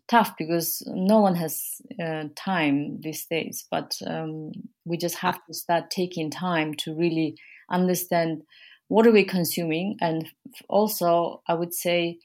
tough 0.08 0.34
because 0.38 0.82
no 0.88 1.20
one 1.20 1.36
has 1.36 1.82
uh, 2.02 2.26
time 2.36 3.02
these 3.02 3.26
days. 3.26 3.66
But 3.70 3.98
um, 4.08 4.52
we 4.86 4.98
just 4.98 5.18
have 5.18 5.44
to 5.46 5.54
start 5.54 5.92
taking 5.92 6.32
time 6.32 6.74
to 6.76 6.96
really 6.96 7.36
understand 7.70 8.44
what 8.88 9.06
are 9.06 9.12
we 9.12 9.26
consuming, 9.26 9.98
and 10.00 10.30
also 10.70 11.42
I 11.48 11.54
would 11.56 11.74
say 11.74 12.20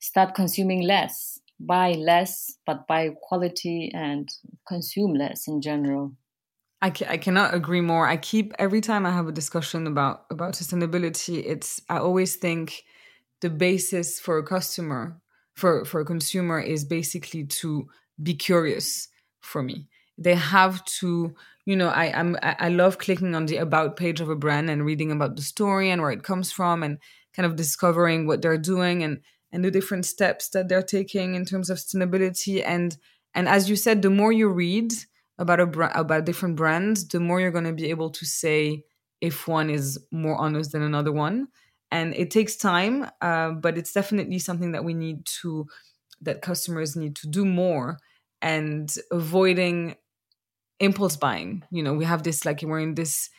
start 0.00 0.34
consuming 0.34 0.82
less, 0.82 1.38
buy 1.60 1.92
less, 1.92 2.56
but 2.66 2.88
buy 2.88 3.10
quality 3.22 3.92
and 3.94 4.28
consume 4.66 5.14
less 5.14 5.46
in 5.46 5.60
general. 5.60 6.12
I, 6.80 6.90
ca- 6.90 7.06
I 7.08 7.16
cannot 7.16 7.54
agree 7.54 7.80
more. 7.80 8.06
I 8.06 8.16
keep 8.16 8.52
every 8.58 8.80
time 8.80 9.04
I 9.04 9.10
have 9.10 9.26
a 9.28 9.32
discussion 9.32 9.86
about 9.86 10.26
about 10.30 10.54
sustainability, 10.54 11.42
it's 11.44 11.80
I 11.88 11.98
always 11.98 12.36
think 12.36 12.84
the 13.40 13.50
basis 13.50 14.20
for 14.20 14.38
a 14.38 14.44
customer 14.44 15.20
for 15.54 15.84
for 15.84 16.00
a 16.00 16.04
consumer 16.04 16.60
is 16.60 16.84
basically 16.84 17.44
to 17.44 17.88
be 18.22 18.34
curious 18.34 19.08
for 19.40 19.62
me. 19.62 19.88
They 20.18 20.34
have 20.34 20.84
to, 21.00 21.34
you 21.64 21.76
know, 21.76 21.88
I 21.88 22.12
I'm 22.16 22.36
I 22.42 22.68
love 22.68 22.98
clicking 22.98 23.34
on 23.34 23.46
the 23.46 23.56
about 23.56 23.96
page 23.96 24.20
of 24.20 24.28
a 24.28 24.36
brand 24.36 24.70
and 24.70 24.84
reading 24.84 25.10
about 25.10 25.36
the 25.36 25.42
story 25.42 25.90
and 25.90 26.00
where 26.00 26.12
it 26.12 26.22
comes 26.22 26.52
from 26.52 26.82
and 26.84 26.98
kind 27.34 27.46
of 27.46 27.56
discovering 27.56 28.26
what 28.26 28.40
they're 28.42 28.58
doing 28.58 29.02
and 29.02 29.20
and 29.50 29.64
the 29.64 29.70
different 29.70 30.06
steps 30.06 30.48
that 30.50 30.68
they're 30.68 30.82
taking 30.82 31.34
in 31.34 31.44
terms 31.44 31.70
of 31.70 31.78
sustainability 31.78 32.62
and 32.64 32.96
and 33.34 33.48
as 33.48 33.68
you 33.68 33.76
said, 33.76 34.02
the 34.02 34.10
more 34.10 34.32
you 34.32 34.48
read, 34.48 34.92
about 35.38 35.60
a 35.60 35.66
bra- 35.66 35.92
about 35.94 36.24
different 36.24 36.56
brands, 36.56 37.06
the 37.08 37.20
more 37.20 37.40
you're 37.40 37.50
going 37.50 37.64
to 37.64 37.72
be 37.72 37.90
able 37.90 38.10
to 38.10 38.26
say 38.26 38.84
if 39.20 39.48
one 39.48 39.70
is 39.70 39.98
more 40.10 40.36
honest 40.36 40.72
than 40.72 40.82
another 40.82 41.12
one. 41.12 41.48
And 41.90 42.14
it 42.14 42.30
takes 42.30 42.56
time, 42.56 43.08
uh, 43.22 43.52
but 43.52 43.78
it's 43.78 43.92
definitely 43.92 44.38
something 44.38 44.72
that 44.72 44.84
we 44.84 44.94
need 44.94 45.24
to 45.40 45.66
that 46.20 46.42
customers 46.42 46.96
need 46.96 47.16
to 47.16 47.28
do 47.28 47.44
more 47.44 47.98
and 48.42 48.94
avoiding 49.10 49.96
impulse 50.80 51.16
buying. 51.16 51.64
You 51.70 51.82
know, 51.82 51.94
we 51.94 52.04
have 52.04 52.22
this 52.22 52.44
like 52.44 52.62
we're 52.62 52.80
in 52.80 52.94
this 52.94 53.30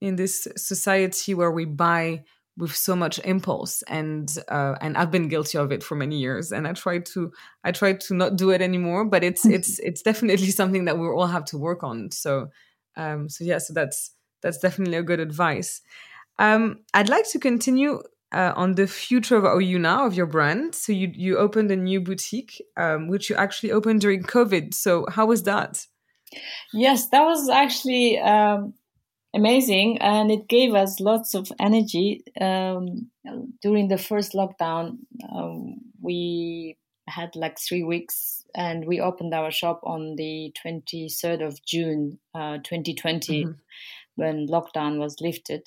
in 0.00 0.16
this 0.16 0.46
society 0.56 1.34
where 1.34 1.50
we 1.50 1.64
buy 1.64 2.24
with 2.58 2.74
so 2.74 2.94
much 2.94 3.18
impulse 3.20 3.82
and 3.82 4.36
uh, 4.48 4.74
and 4.80 4.96
I've 4.96 5.10
been 5.10 5.28
guilty 5.28 5.56
of 5.56 5.72
it 5.72 5.82
for 5.82 5.94
many 5.94 6.18
years 6.18 6.52
and 6.52 6.66
I 6.66 6.72
try 6.72 6.98
to 6.98 7.32
I 7.64 7.72
try 7.72 7.92
to 7.94 8.14
not 8.14 8.36
do 8.36 8.50
it 8.50 8.60
anymore 8.60 9.04
but 9.04 9.24
it's 9.24 9.44
mm-hmm. 9.44 9.54
it's 9.54 9.78
it's 9.78 10.02
definitely 10.02 10.50
something 10.60 10.84
that 10.86 10.98
we 10.98 11.06
all 11.06 11.26
have 11.26 11.44
to 11.46 11.58
work 11.58 11.82
on. 11.82 12.10
So 12.10 12.50
um 12.96 13.28
so 13.28 13.44
yeah 13.44 13.58
so 13.58 13.72
that's 13.72 14.10
that's 14.42 14.58
definitely 14.58 14.96
a 14.96 15.02
good 15.02 15.20
advice. 15.20 15.80
Um 16.38 16.80
I'd 16.92 17.08
like 17.08 17.30
to 17.30 17.38
continue 17.38 18.02
uh, 18.32 18.52
on 18.56 18.74
the 18.74 18.86
future 18.86 19.36
of 19.36 19.44
Oyuna 19.44 20.06
of 20.06 20.14
your 20.14 20.26
brand. 20.26 20.74
So 20.74 20.92
you 20.92 21.10
you 21.14 21.38
opened 21.38 21.70
a 21.70 21.76
new 21.76 22.00
boutique 22.00 22.60
um, 22.76 23.08
which 23.08 23.30
you 23.30 23.36
actually 23.36 23.72
opened 23.72 24.00
during 24.00 24.22
COVID. 24.22 24.74
So 24.74 25.06
how 25.08 25.26
was 25.26 25.44
that? 25.44 25.86
Yes, 26.72 27.08
that 27.08 27.22
was 27.22 27.48
actually 27.48 28.18
um, 28.18 28.74
amazing 29.38 29.98
and 30.00 30.30
it 30.30 30.48
gave 30.48 30.74
us 30.74 31.00
lots 31.00 31.34
of 31.34 31.50
energy 31.58 32.22
um, 32.40 33.10
during 33.62 33.88
the 33.88 33.98
first 33.98 34.32
lockdown. 34.32 34.98
Um, 35.32 35.76
we 36.00 36.76
had 37.08 37.34
like 37.34 37.58
three 37.58 37.82
weeks 37.82 38.44
and 38.54 38.86
we 38.86 39.00
opened 39.00 39.32
our 39.34 39.50
shop 39.50 39.80
on 39.84 40.16
the 40.16 40.52
23rd 40.64 41.46
of 41.46 41.64
june 41.64 42.18
uh, 42.34 42.58
2020 42.58 43.44
mm-hmm. 43.44 43.52
when 44.16 44.46
lockdown 44.46 44.98
was 44.98 45.16
lifted. 45.20 45.62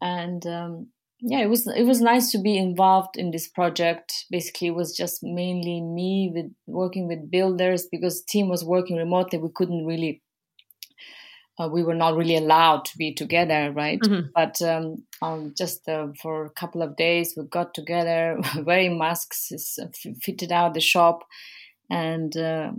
And 0.00 0.44
um, 0.46 0.88
yeah 1.20 1.38
it 1.40 1.48
was 1.48 1.66
it 1.68 1.84
was 1.84 2.00
nice 2.00 2.32
to 2.32 2.38
be 2.38 2.58
involved 2.58 3.16
in 3.16 3.30
this 3.30 3.48
project. 3.48 4.26
Basically 4.30 4.68
it 4.68 4.74
was 4.74 4.94
just 4.96 5.22
mainly 5.22 5.80
me 5.80 6.32
with 6.34 6.52
working 6.66 7.06
with 7.06 7.30
builders 7.30 7.86
because 7.90 8.24
team 8.24 8.48
was 8.48 8.64
working 8.64 8.96
remotely. 8.96 9.38
We 9.38 9.48
couldn't 9.54 9.86
really 9.86 10.20
uh, 11.62 11.68
we 11.68 11.82
were 11.82 11.94
not 11.94 12.16
really 12.16 12.36
allowed 12.36 12.84
to 12.86 12.98
be 12.98 13.12
together, 13.12 13.72
right? 13.72 14.00
Mm-hmm. 14.00 14.28
But 14.34 14.60
um, 14.62 15.04
um, 15.20 15.54
just 15.56 15.88
uh, 15.88 16.08
for 16.20 16.44
a 16.44 16.50
couple 16.50 16.82
of 16.82 16.96
days, 16.96 17.34
we 17.36 17.44
got 17.44 17.74
together, 17.74 18.38
wearing 18.64 18.98
masks, 18.98 19.52
uh, 19.80 19.86
fitted 20.22 20.52
out 20.52 20.74
the 20.74 20.80
shop, 20.80 21.24
and 21.90 22.36
uh, 22.36 22.72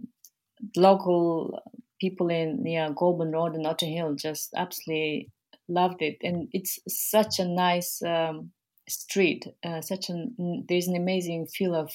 local 0.75 1.61
people 1.99 2.29
in 2.29 2.63
near 2.63 2.89
Golborne 2.91 3.33
Road 3.33 3.53
and 3.53 3.63
Notting 3.63 3.93
Hill 3.93 4.15
just 4.15 4.53
absolutely 4.55 5.29
loved 5.67 6.01
it. 6.01 6.17
And 6.21 6.49
it's 6.51 6.79
such 6.87 7.39
a 7.39 7.45
nice 7.45 8.01
um, 8.01 8.51
street, 8.89 9.47
uh, 9.63 9.81
such 9.81 10.09
an 10.09 10.65
there's 10.67 10.87
an 10.87 10.95
amazing 10.95 11.47
feel 11.47 11.75
of 11.75 11.91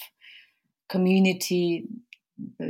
community 0.89 1.87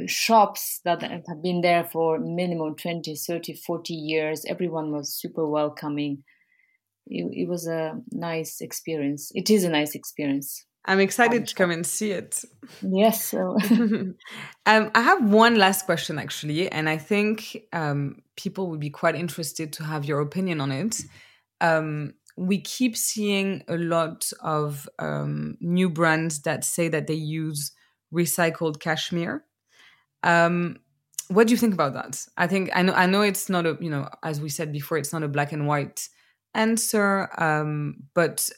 shops 0.07 0.81
that 0.85 1.03
have 1.03 1.43
been 1.43 1.61
there 1.61 1.85
for 1.85 2.19
minimum 2.19 2.75
20 2.77 3.15
30 3.15 3.55
40 3.55 3.95
years. 3.95 4.45
Everyone 4.47 4.93
was 4.93 5.15
super 5.15 5.47
welcoming. 5.47 6.25
It, 7.07 7.25
it 7.33 7.49
was 7.49 7.67
a 7.67 7.95
nice 8.11 8.61
experience. 8.61 9.33
It 9.35 9.51
is 9.51 9.65
a 9.65 9.71
nice 9.71 9.95
experience. 9.95 10.65
I'm 10.85 11.01
excited 11.01 11.47
to 11.47 11.55
come 11.55 11.71
and 11.71 11.87
see 11.87 12.13
it. 12.13 12.43
Yes 12.83 13.25
so. 13.25 13.59
um, 13.71 14.15
i 14.67 15.01
have 15.01 15.23
one 15.31 15.57
last 15.57 15.85
question 15.85 16.19
actually 16.19 16.71
and 16.71 16.89
i 16.89 16.97
think 16.97 17.59
um, 17.73 18.23
people 18.39 18.71
would 18.71 18.81
be 18.81 18.89
quite 18.89 19.17
interested 19.17 19.73
to 19.75 19.85
have 19.85 20.05
your 20.05 20.21
opinion 20.21 20.61
on 20.61 20.73
it. 20.73 21.03
Um, 21.61 22.15
we 22.37 22.61
keep 22.61 22.97
seeing 22.97 23.65
a 23.67 23.77
lot 23.77 24.31
of 24.41 24.89
um, 25.01 25.57
new 25.61 25.91
brands 25.91 26.43
that 26.43 26.65
say 26.65 26.89
that 26.89 27.09
they 27.09 27.15
use 27.15 27.73
recycled 28.15 28.79
cashmere 28.79 29.45
um, 30.23 30.79
what 31.29 31.47
do 31.47 31.53
you 31.53 31.59
think 31.59 31.75
about 31.75 31.95
that? 31.95 32.25
I 32.37 32.47
think 32.47 32.71
I 32.75 32.83
know 32.83 32.95
I 32.95 33.07
know 33.07 33.23
it's 33.23 33.49
not 33.49 33.67
a 33.67 33.77
you 33.81 33.91
know 33.91 34.09
as 34.23 34.41
we 34.41 34.49
said 34.49 34.73
before 34.73 34.99
it's 34.99 35.13
not 35.13 35.23
a 35.23 35.29
black 35.29 35.53
and 35.53 35.67
white 35.67 36.09
answer. 36.55 37.29
Um, 37.41 38.05
but 38.15 38.49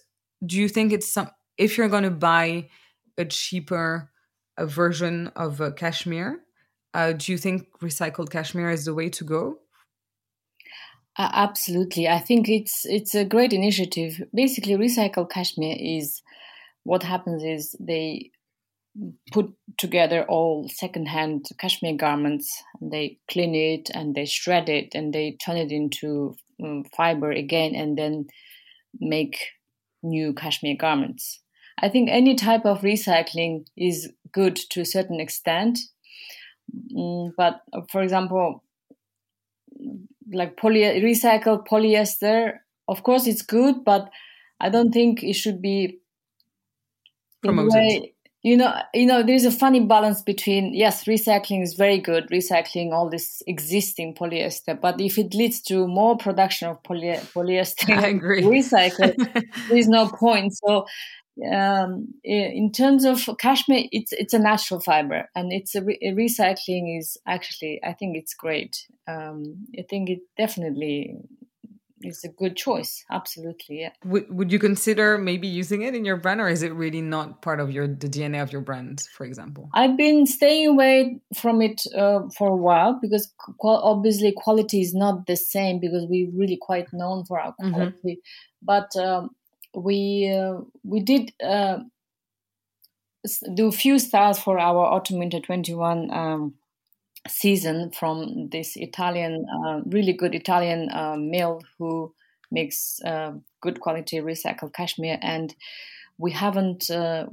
do 0.45 0.57
you 0.57 0.69
think 0.69 0.93
it's 0.93 1.13
some 1.13 1.31
if 1.59 1.77
you're 1.77 1.89
going 1.89 2.05
to 2.05 2.11
buy 2.11 2.69
a 3.19 3.25
cheaper 3.25 4.11
a 4.57 4.67
version 4.67 5.29
of 5.37 5.61
a 5.61 5.73
cashmere? 5.73 6.41
Uh, 6.93 7.13
do 7.13 7.33
you 7.33 7.39
think 7.39 7.69
recycled 7.81 8.31
cashmere 8.31 8.71
is 8.71 8.85
the 8.85 8.95
way 8.95 9.09
to 9.09 9.25
go? 9.25 9.59
Uh, 11.17 11.31
absolutely, 11.33 12.09
I 12.09 12.19
think 12.19 12.49
it's 12.49 12.87
it's 12.87 13.15
a 13.15 13.25
great 13.25 13.53
initiative. 13.53 14.23
Basically, 14.33 14.75
recycled 14.75 15.31
cashmere 15.31 15.77
is 15.79 16.23
what 16.85 17.03
happens 17.03 17.43
is 17.43 17.77
they 17.81 18.31
put 19.33 19.53
together 19.79 20.25
all 20.25 20.69
secondhand 20.69 21.47
cashmere 21.59 21.97
garments. 21.97 22.63
They 22.81 23.19
clean 23.31 23.55
it 23.55 23.91
and 23.95 24.15
they 24.15 24.27
shred 24.27 24.69
it 24.69 24.95
and 24.95 25.13
they 25.13 25.37
turn 25.45 25.57
it 25.57 25.71
into 25.71 26.35
um, 26.63 26.85
fiber 26.97 27.31
again 27.31 27.75
and 27.75 27.97
then 27.97 28.27
make 28.99 29.39
new 30.03 30.33
cashmere 30.35 30.77
garments. 30.77 31.41
I 31.83 31.89
think 31.89 32.11
any 32.11 32.35
type 32.35 32.67
of 32.67 32.81
recycling 32.81 33.67
is 33.77 34.13
good 34.33 34.57
to 34.71 34.81
a 34.81 34.87
certain 34.87 35.21
extent. 35.21 35.79
Mm, 36.95 37.33
but 37.37 37.61
for 37.91 38.03
example, 38.03 38.63
like 40.33 40.57
poly 40.57 40.81
recycled 40.81 41.67
polyester, 41.67 42.59
of 42.89 43.03
course 43.03 43.27
it's 43.27 43.43
good, 43.43 43.85
but 43.85 44.11
I 44.61 44.69
don't 44.69 44.93
think 44.93 45.23
it 45.23 45.35
should 45.35 45.63
be 45.63 46.01
promoted. 47.43 48.11
You 48.43 48.57
know, 48.57 48.75
you 48.95 49.05
know, 49.05 49.23
there's 49.23 49.45
a 49.45 49.51
funny 49.51 49.81
balance 49.81 50.23
between 50.23 50.73
yes, 50.75 51.05
recycling 51.05 51.63
is 51.63 51.75
very 51.75 51.99
good, 51.99 52.29
recycling 52.31 52.93
all 52.93 53.11
this 53.11 53.43
existing 53.47 54.15
polyester, 54.15 54.81
but 54.81 54.99
if 54.99 55.19
it 55.19 55.35
leads 55.35 55.61
to 55.63 55.87
more 55.87 56.17
production 56.17 56.69
of 56.69 56.83
poly- 56.83 57.21
polyester, 57.35 57.91
I 57.99 58.09
agree. 58.09 58.43
recycled, 58.43 59.15
there's 59.69 59.89
no 59.89 60.09
point. 60.09 60.55
So 60.57 60.87
um, 61.53 62.15
in 62.25 62.73
terms 62.73 63.05
of 63.05 63.29
cashmere, 63.39 63.85
it's 63.93 64.13
it's 64.13 64.35
a 64.35 64.39
natural 64.39 64.81
fiber, 64.81 65.29
and 65.35 65.53
it's 65.53 65.75
a, 65.75 65.83
re- 65.83 65.99
recycling 66.17 66.99
is 66.99 67.19
actually 67.27 67.81
I 67.85 67.93
think 67.93 68.17
it's 68.17 68.35
great. 68.35 68.87
Um, 69.07 69.67
I 69.79 69.83
think 69.83 70.09
it 70.09 70.21
definitely 70.39 71.15
is 72.03 72.25
a 72.25 72.29
good 72.29 72.57
choice. 72.57 73.05
Absolutely, 73.11 73.81
yeah. 73.81 73.91
Would 74.05 74.35
Would 74.35 74.53
you 74.53 74.59
consider 74.59 75.19
maybe 75.19 75.49
using 75.49 75.83
it 75.83 75.95
in 75.95 76.05
your 76.05 76.17
brand, 76.17 76.41
or 76.41 76.49
is 76.49 76.63
it 76.63 76.73
really 76.73 77.03
not 77.03 77.43
part 77.43 77.61
of 77.61 77.71
your 77.71 77.87
the 77.87 78.09
DNA 78.09 78.43
of 78.43 78.53
your 78.53 78.63
brand, 78.63 79.03
for 79.17 79.25
example? 79.25 79.71
I've 79.75 79.97
been 79.97 80.27
staying 80.27 80.69
away 80.69 81.21
from 81.35 81.63
it 81.63 81.83
uh, 81.97 82.21
for 82.37 82.49
a 82.49 82.57
while 82.57 82.99
because 83.01 83.33
obviously 83.63 84.33
quality 84.37 84.81
is 84.81 84.95
not 84.95 85.27
the 85.27 85.37
same 85.37 85.81
because 85.81 86.07
we're 86.09 86.31
really 86.35 86.59
quite 86.61 86.87
known 86.93 87.25
for 87.25 87.41
our 87.41 87.53
mm-hmm. 87.53 87.73
quality, 87.73 88.17
mm-hmm. 88.17 88.63
but. 88.63 88.95
Um, 88.97 89.31
we 89.75 90.29
uh, 90.29 90.61
we 90.83 91.01
did 91.01 91.33
uh, 91.43 91.79
do 93.55 93.69
a 93.69 93.73
few 93.73 93.99
styles 93.99 94.39
for 94.39 94.59
our 94.59 94.85
autumn 94.85 95.19
winter 95.19 95.41
21 95.41 96.11
um, 96.11 96.55
season 97.29 97.91
from 97.91 98.49
this 98.51 98.77
Italian, 98.77 99.45
uh, 99.65 99.81
really 99.87 100.13
good 100.13 100.35
Italian 100.35 100.91
uh, 100.91 101.17
mill 101.17 101.63
who 101.79 102.13
makes 102.51 103.01
uh, 103.05 103.33
good 103.61 103.81
quality 103.81 104.19
recycled 104.19 104.73
cashmere, 104.73 105.19
and 105.23 105.55
we 106.19 106.33
haven't 106.33 106.91
uh, 106.91 107.27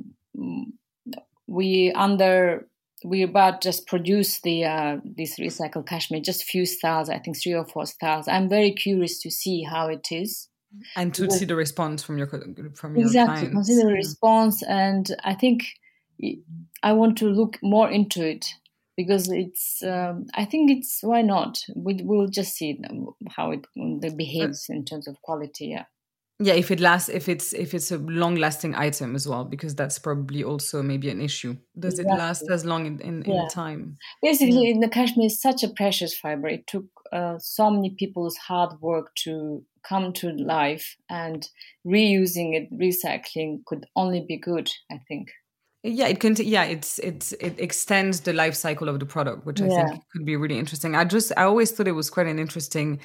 we 1.47 1.91
under 1.93 2.67
we 3.03 3.21
about 3.21 3.61
just 3.61 3.87
produce 3.87 4.41
the 4.41 4.65
uh, 4.65 4.97
this 5.03 5.39
recycled 5.39 5.87
cashmere, 5.87 6.21
just 6.21 6.43
few 6.43 6.65
styles, 6.65 7.09
I 7.09 7.19
think 7.19 7.37
three 7.41 7.53
or 7.53 7.65
four 7.65 7.85
styles. 7.85 8.27
I'm 8.27 8.49
very 8.49 8.71
curious 8.71 9.19
to 9.19 9.31
see 9.31 9.63
how 9.63 9.87
it 9.87 10.07
is 10.11 10.49
and 10.95 11.13
to 11.13 11.29
see 11.31 11.45
the 11.45 11.55
response 11.55 12.03
from 12.03 12.17
your 12.17 12.27
from 12.75 12.95
your 12.95 13.05
exactly 13.05 13.47
clients. 13.47 13.53
consider 13.53 13.87
the 13.87 13.93
response 13.93 14.63
and 14.63 15.15
i 15.23 15.33
think 15.33 15.65
i 16.83 16.91
want 16.91 17.17
to 17.17 17.27
look 17.27 17.57
more 17.61 17.89
into 17.89 18.25
it 18.25 18.53
because 18.97 19.31
it's 19.31 19.81
um, 19.83 20.25
i 20.33 20.43
think 20.43 20.69
it's 20.69 20.99
why 21.01 21.21
not 21.21 21.59
we, 21.75 22.01
we'll 22.03 22.27
just 22.27 22.55
see 22.55 22.77
how 23.29 23.51
it, 23.51 23.65
it 23.75 24.17
behaves 24.17 24.65
in 24.67 24.83
terms 24.83 25.07
of 25.07 25.21
quality 25.21 25.67
yeah 25.67 25.85
yeah 26.39 26.53
if 26.53 26.69
it 26.71 26.79
lasts 26.79 27.09
if 27.09 27.29
it's 27.29 27.53
if 27.53 27.73
it's 27.73 27.91
a 27.91 27.97
long 27.97 28.35
lasting 28.35 28.75
item 28.75 29.15
as 29.15 29.27
well 29.27 29.45
because 29.45 29.75
that's 29.75 29.97
probably 29.97 30.43
also 30.43 30.83
maybe 30.83 31.09
an 31.09 31.21
issue 31.21 31.55
does 31.79 31.99
exactly. 31.99 32.15
it 32.15 32.19
last 32.19 32.43
as 32.51 32.65
long 32.65 32.85
in, 32.85 32.99
in, 32.99 33.23
yeah. 33.25 33.43
in 33.43 33.47
time 33.47 33.97
basically 34.21 34.69
yeah. 34.69 34.79
the 34.81 34.89
cashmere 34.89 35.27
is 35.27 35.41
such 35.41 35.63
a 35.63 35.69
precious 35.69 36.15
fiber 36.15 36.47
it 36.47 36.67
took 36.67 36.85
uh, 37.13 37.37
so 37.39 37.69
many 37.69 37.91
people's 37.91 38.35
hard 38.35 38.73
work 38.81 39.15
to 39.15 39.63
come 39.87 40.11
to 40.11 40.29
life 40.31 40.97
and 41.09 41.47
reusing 41.85 42.53
it 42.53 42.71
recycling 42.73 43.63
could 43.65 43.85
only 43.95 44.23
be 44.27 44.37
good 44.37 44.69
i 44.91 44.99
think 45.07 45.29
yeah 45.87 46.07
it 46.07 46.19
can 46.19 46.35
yeah 46.37 46.63
it's 46.63 46.99
it's 46.99 47.31
it 47.33 47.59
extends 47.59 48.21
the 48.21 48.33
life 48.33 48.55
cycle 48.55 48.89
of 48.89 48.99
the 48.99 49.05
product 49.05 49.45
which 49.45 49.61
i 49.61 49.67
yeah. 49.67 49.87
think 49.87 50.03
could 50.11 50.25
be 50.25 50.35
really 50.35 50.57
interesting. 50.57 50.95
I 50.95 51.03
just 51.05 51.31
i 51.37 51.43
always 51.43 51.71
thought 51.71 51.87
it 51.87 51.93
was 51.93 52.09
quite 52.09 52.27
an 52.27 52.39
interesting 52.39 52.99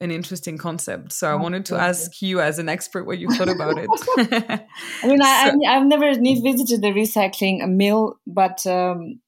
an 0.00 0.10
interesting 0.10 0.58
concept. 0.58 1.12
So 1.12 1.30
i 1.30 1.34
wanted 1.34 1.64
to 1.66 1.76
ask 1.76 2.22
you 2.22 2.40
as 2.40 2.58
an 2.58 2.68
expert 2.68 3.04
what 3.04 3.18
you 3.18 3.28
thought 3.30 3.48
about 3.48 3.78
it. 3.78 3.88
I 5.02 5.06
mean 5.06 5.18
so, 5.22 5.26
I, 5.26 5.52
i've 5.68 5.86
never 5.86 6.12
visited 6.14 6.82
the 6.82 6.92
recycling 6.92 7.76
mill 7.76 8.18
but 8.26 8.66
um, 8.66 9.20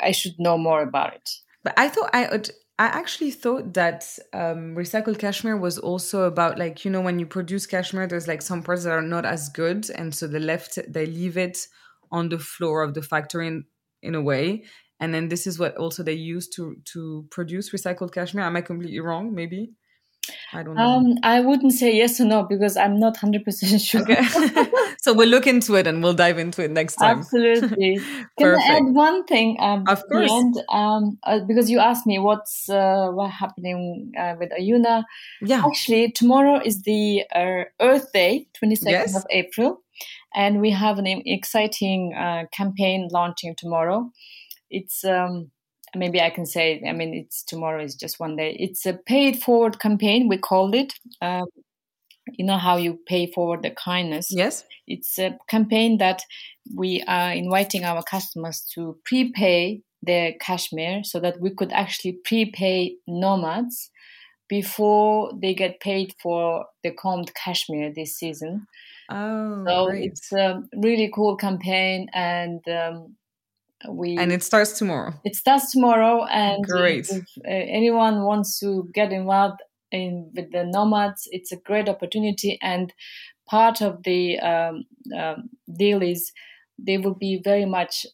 i 0.00 0.12
should 0.12 0.34
know 0.38 0.58
more 0.58 0.82
about 0.82 1.14
it. 1.14 1.30
But 1.64 1.74
i 1.76 1.88
thought 1.88 2.10
i 2.12 2.28
would 2.30 2.50
I 2.78 2.88
actually 2.88 3.30
thought 3.30 3.72
that 3.72 4.06
um, 4.34 4.74
recycled 4.76 5.18
cashmere 5.18 5.56
was 5.56 5.78
also 5.78 6.24
about 6.24 6.58
like 6.58 6.84
you 6.84 6.90
know 6.90 7.00
when 7.00 7.18
you 7.18 7.24
produce 7.24 7.64
cashmere, 7.64 8.06
there's 8.06 8.28
like 8.28 8.42
some 8.42 8.62
parts 8.62 8.84
that 8.84 8.90
are 8.90 9.00
not 9.00 9.24
as 9.24 9.48
good, 9.48 9.88
and 9.88 10.14
so 10.14 10.26
they 10.26 10.38
left 10.38 10.78
they 10.86 11.06
leave 11.06 11.38
it 11.38 11.66
on 12.10 12.28
the 12.28 12.38
floor 12.38 12.82
of 12.82 12.94
the 12.94 13.02
factory 13.02 13.46
in, 13.46 13.64
in 14.02 14.14
a 14.14 14.22
way, 14.22 14.64
and 15.00 15.12
then 15.14 15.28
this 15.28 15.46
is 15.46 15.58
what 15.58 15.76
also 15.76 16.02
they 16.02 16.14
use 16.14 16.48
to 16.48 16.76
to 16.92 17.26
produce 17.30 17.70
recycled 17.70 18.12
cashmere. 18.12 18.44
Am 18.44 18.56
I 18.56 18.60
completely 18.62 19.00
wrong? 19.00 19.34
Maybe. 19.34 19.72
I 20.52 20.62
don't 20.62 20.74
know. 20.74 20.82
Um, 20.82 21.14
I 21.22 21.40
wouldn't 21.40 21.72
say 21.72 21.94
yes 21.96 22.20
or 22.20 22.24
no 22.24 22.42
because 22.42 22.76
I'm 22.76 22.98
not 22.98 23.16
100% 23.16 23.80
sure. 23.80 24.02
Okay. 24.02 24.22
so 25.00 25.12
we'll 25.12 25.28
look 25.28 25.46
into 25.46 25.74
it 25.76 25.86
and 25.86 26.02
we'll 26.02 26.14
dive 26.14 26.38
into 26.38 26.62
it 26.64 26.70
next 26.70 26.96
time. 26.96 27.18
Absolutely. 27.18 27.98
Can 28.38 28.54
I 28.54 28.76
add 28.76 28.84
one 28.84 29.24
thing? 29.24 29.56
Um, 29.60 29.84
of 29.88 30.02
course. 30.08 30.30
End, 30.30 30.62
um, 30.68 31.18
uh, 31.22 31.40
because 31.46 31.70
you 31.70 31.78
asked 31.78 32.06
me 32.06 32.18
what's 32.18 32.68
uh, 32.68 33.08
what 33.10 33.30
happening 33.30 34.12
uh, 34.18 34.34
with 34.38 34.50
Oyuna. 34.50 35.04
Yeah. 35.42 35.62
Actually, 35.64 36.12
tomorrow 36.12 36.60
is 36.64 36.82
the 36.82 37.24
uh, 37.34 37.64
Earth 37.80 38.12
Day, 38.12 38.48
22nd 38.62 38.90
yes. 38.90 39.16
of 39.16 39.24
April. 39.30 39.82
And 40.36 40.60
we 40.60 40.70
have 40.70 40.98
an 40.98 41.06
exciting 41.06 42.14
uh, 42.14 42.44
campaign 42.52 43.08
launching 43.10 43.54
tomorrow. 43.56 44.10
It's 44.70 45.04
um, 45.04 45.50
maybe 45.94 46.20
I 46.20 46.30
can 46.30 46.46
say, 46.46 46.82
I 46.86 46.92
mean, 46.92 47.14
it's 47.14 47.42
tomorrow 47.42 47.82
is 47.82 47.94
just 47.94 48.20
one 48.20 48.36
day. 48.36 48.56
It's 48.60 48.84
a 48.86 48.92
paid 49.06 49.42
forward 49.42 49.80
campaign, 49.80 50.28
we 50.28 50.36
called 50.36 50.74
it. 50.74 50.92
Um, 51.22 51.46
you 52.32 52.44
know 52.44 52.58
how 52.58 52.76
you 52.76 52.98
pay 53.06 53.30
forward 53.32 53.62
the 53.62 53.70
kindness? 53.70 54.28
Yes. 54.30 54.64
It's 54.86 55.18
a 55.18 55.38
campaign 55.48 55.98
that 55.98 56.22
we 56.74 57.02
are 57.06 57.32
inviting 57.32 57.84
our 57.84 58.02
customers 58.02 58.64
to 58.74 58.98
prepay 59.04 59.80
their 60.02 60.34
cashmere 60.40 61.02
so 61.04 61.20
that 61.20 61.40
we 61.40 61.50
could 61.50 61.72
actually 61.72 62.18
prepay 62.24 62.96
nomads 63.06 63.90
before 64.48 65.32
they 65.40 65.54
get 65.54 65.80
paid 65.80 66.14
for 66.22 66.66
the 66.82 66.92
combed 66.92 67.32
cashmere 67.34 67.92
this 67.94 68.16
season. 68.16 68.66
Oh, 69.10 69.64
so 69.66 69.86
great. 69.86 70.10
it's 70.10 70.32
a 70.32 70.62
really 70.74 71.10
cool 71.14 71.36
campaign, 71.36 72.08
and 72.12 72.60
um, 72.68 73.16
we 73.88 74.16
and 74.16 74.32
it 74.32 74.42
starts 74.42 74.78
tomorrow. 74.78 75.14
It 75.24 75.36
starts 75.36 75.72
tomorrow 75.72 76.24
and 76.24 76.64
great. 76.64 77.08
if, 77.08 77.24
uh, 77.38 77.48
anyone 77.48 78.22
wants 78.22 78.58
to 78.60 78.88
get 78.92 79.12
involved 79.12 79.60
in 79.92 80.30
with 80.34 80.50
the 80.50 80.64
nomads 80.64 81.28
it's 81.30 81.52
a 81.52 81.56
great 81.56 81.88
opportunity 81.88 82.58
and 82.60 82.92
part 83.48 83.80
of 83.80 84.02
the 84.02 84.38
um, 84.40 84.84
um, 85.16 85.48
deal 85.76 86.02
is 86.02 86.32
they 86.78 86.98
will 86.98 87.14
be 87.14 87.40
very 87.42 87.64
much 87.64 88.04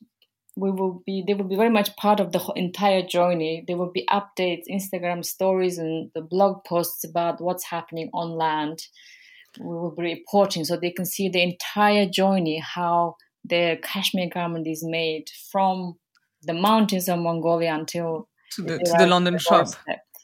we 0.55 0.71
will 0.71 1.03
be 1.07 1.25
they 1.27 1.33
will 1.33 1.49
be 1.49 1.57
very 1.57 1.71
much 1.71 1.97
part 1.97 2.21
of 2.21 2.33
the 2.33 2.53
entire 2.57 3.03
journey. 3.03 3.65
There 3.67 3.79
will 3.79 3.91
be 3.91 4.07
updates 4.11 4.65
instagram 4.71 5.25
stories 5.25 5.79
and 5.79 6.11
the 6.15 6.21
blog 6.21 6.65
posts 6.65 7.05
about 7.05 7.41
what's 7.41 7.65
happening 7.65 8.11
on 8.13 8.33
land 8.33 8.83
we 9.59 9.67
will 9.67 9.95
be 9.95 10.03
reporting 10.03 10.65
so 10.65 10.77
they 10.77 10.91
can 10.91 11.05
see 11.05 11.29
the 11.29 11.43
entire 11.43 12.07
journey 12.07 12.59
how 12.59 13.17
the 13.45 13.79
cashmere 13.83 14.29
garment 14.33 14.67
is 14.67 14.85
made 14.85 15.25
from 15.51 15.95
the 16.43 16.55
mountains 16.55 17.09
of 17.09 17.19
Mongolia 17.19 17.75
until 17.75 18.29
to 18.53 18.63
the, 18.63 18.79
to 18.79 18.95
the 18.99 19.07
London 19.07 19.39
shop. 19.39 19.69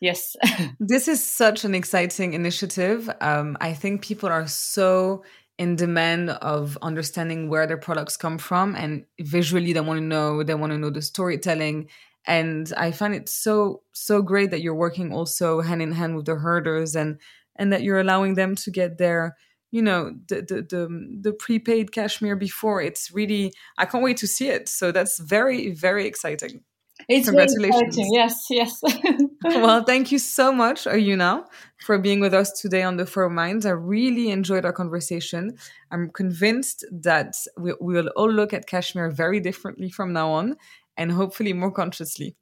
Yes. 0.00 0.36
this 0.80 1.08
is 1.08 1.24
such 1.24 1.64
an 1.64 1.74
exciting 1.74 2.34
initiative. 2.34 3.10
Um, 3.20 3.56
I 3.60 3.72
think 3.74 4.02
people 4.02 4.28
are 4.28 4.46
so 4.46 5.24
in 5.58 5.74
demand 5.74 6.30
of 6.30 6.78
understanding 6.82 7.48
where 7.48 7.66
their 7.66 7.76
products 7.76 8.16
come 8.16 8.38
from 8.38 8.76
and 8.76 9.04
visually 9.20 9.72
they 9.72 9.80
want 9.80 9.98
to 9.98 10.04
know 10.04 10.42
they 10.42 10.54
want 10.54 10.72
to 10.72 10.78
know 10.78 10.90
the 10.90 11.02
storytelling 11.02 11.88
and 12.26 12.72
i 12.76 12.92
find 12.92 13.12
it 13.12 13.28
so 13.28 13.82
so 13.92 14.22
great 14.22 14.52
that 14.52 14.60
you're 14.60 14.74
working 14.74 15.12
also 15.12 15.60
hand 15.60 15.82
in 15.82 15.90
hand 15.90 16.14
with 16.14 16.26
the 16.26 16.36
herders 16.36 16.94
and 16.94 17.18
and 17.58 17.72
that 17.72 17.82
you're 17.82 18.00
allowing 18.00 18.34
them 18.34 18.54
to 18.54 18.70
get 18.70 18.98
their 18.98 19.36
you 19.70 19.82
know 19.82 20.14
the, 20.28 20.36
the 20.36 20.62
the 20.62 21.18
the, 21.20 21.32
prepaid 21.32 21.92
cashmere 21.92 22.36
before 22.36 22.80
it's 22.80 23.10
really 23.12 23.52
i 23.76 23.84
can't 23.84 24.02
wait 24.02 24.16
to 24.16 24.26
see 24.26 24.48
it 24.48 24.68
so 24.68 24.92
that's 24.92 25.18
very 25.18 25.72
very 25.72 26.06
exciting 26.06 26.62
It's 27.08 27.28
Congratulations. 27.28 27.96
Yes, 27.96 28.46
yes. 28.50 28.82
well, 29.44 29.84
thank 29.84 30.10
you 30.10 30.18
so 30.18 30.52
much, 30.52 30.84
Oyuna, 30.84 31.44
for 31.86 31.96
being 31.98 32.20
with 32.20 32.34
us 32.34 32.50
today 32.60 32.82
on 32.82 32.96
the 32.96 33.06
Four 33.06 33.30
Minds. 33.30 33.64
I 33.66 33.70
really 33.70 34.30
enjoyed 34.30 34.64
our 34.64 34.72
conversation. 34.72 35.56
I'm 35.92 36.10
convinced 36.10 36.84
that 36.90 37.36
we, 37.56 37.72
we 37.80 37.94
will 37.94 38.10
all 38.16 38.30
look 38.30 38.52
at 38.52 38.66
cashmere 38.66 39.10
very 39.10 39.40
differently 39.40 39.90
from 39.90 40.12
now 40.12 40.30
on 40.32 40.56
and 40.96 41.12
hopefully 41.12 41.52
more 41.52 41.70
consciously. 41.70 42.34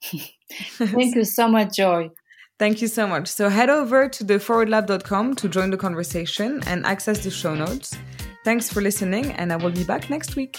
thank 0.02 1.16
you 1.16 1.24
so 1.24 1.48
much, 1.48 1.76
Joy. 1.76 2.10
Thank 2.58 2.80
you 2.80 2.88
so 2.88 3.06
much. 3.06 3.28
So 3.28 3.48
head 3.48 3.68
over 3.68 4.08
to 4.08 4.24
theforwardlab.com 4.24 5.34
to 5.36 5.48
join 5.48 5.70
the 5.70 5.76
conversation 5.76 6.62
and 6.66 6.86
access 6.86 7.24
the 7.24 7.30
show 7.30 7.54
notes. 7.54 7.96
Thanks 8.44 8.72
for 8.72 8.80
listening, 8.80 9.32
and 9.32 9.52
I 9.52 9.56
will 9.56 9.72
be 9.72 9.84
back 9.84 10.10
next 10.10 10.36
week. 10.36 10.58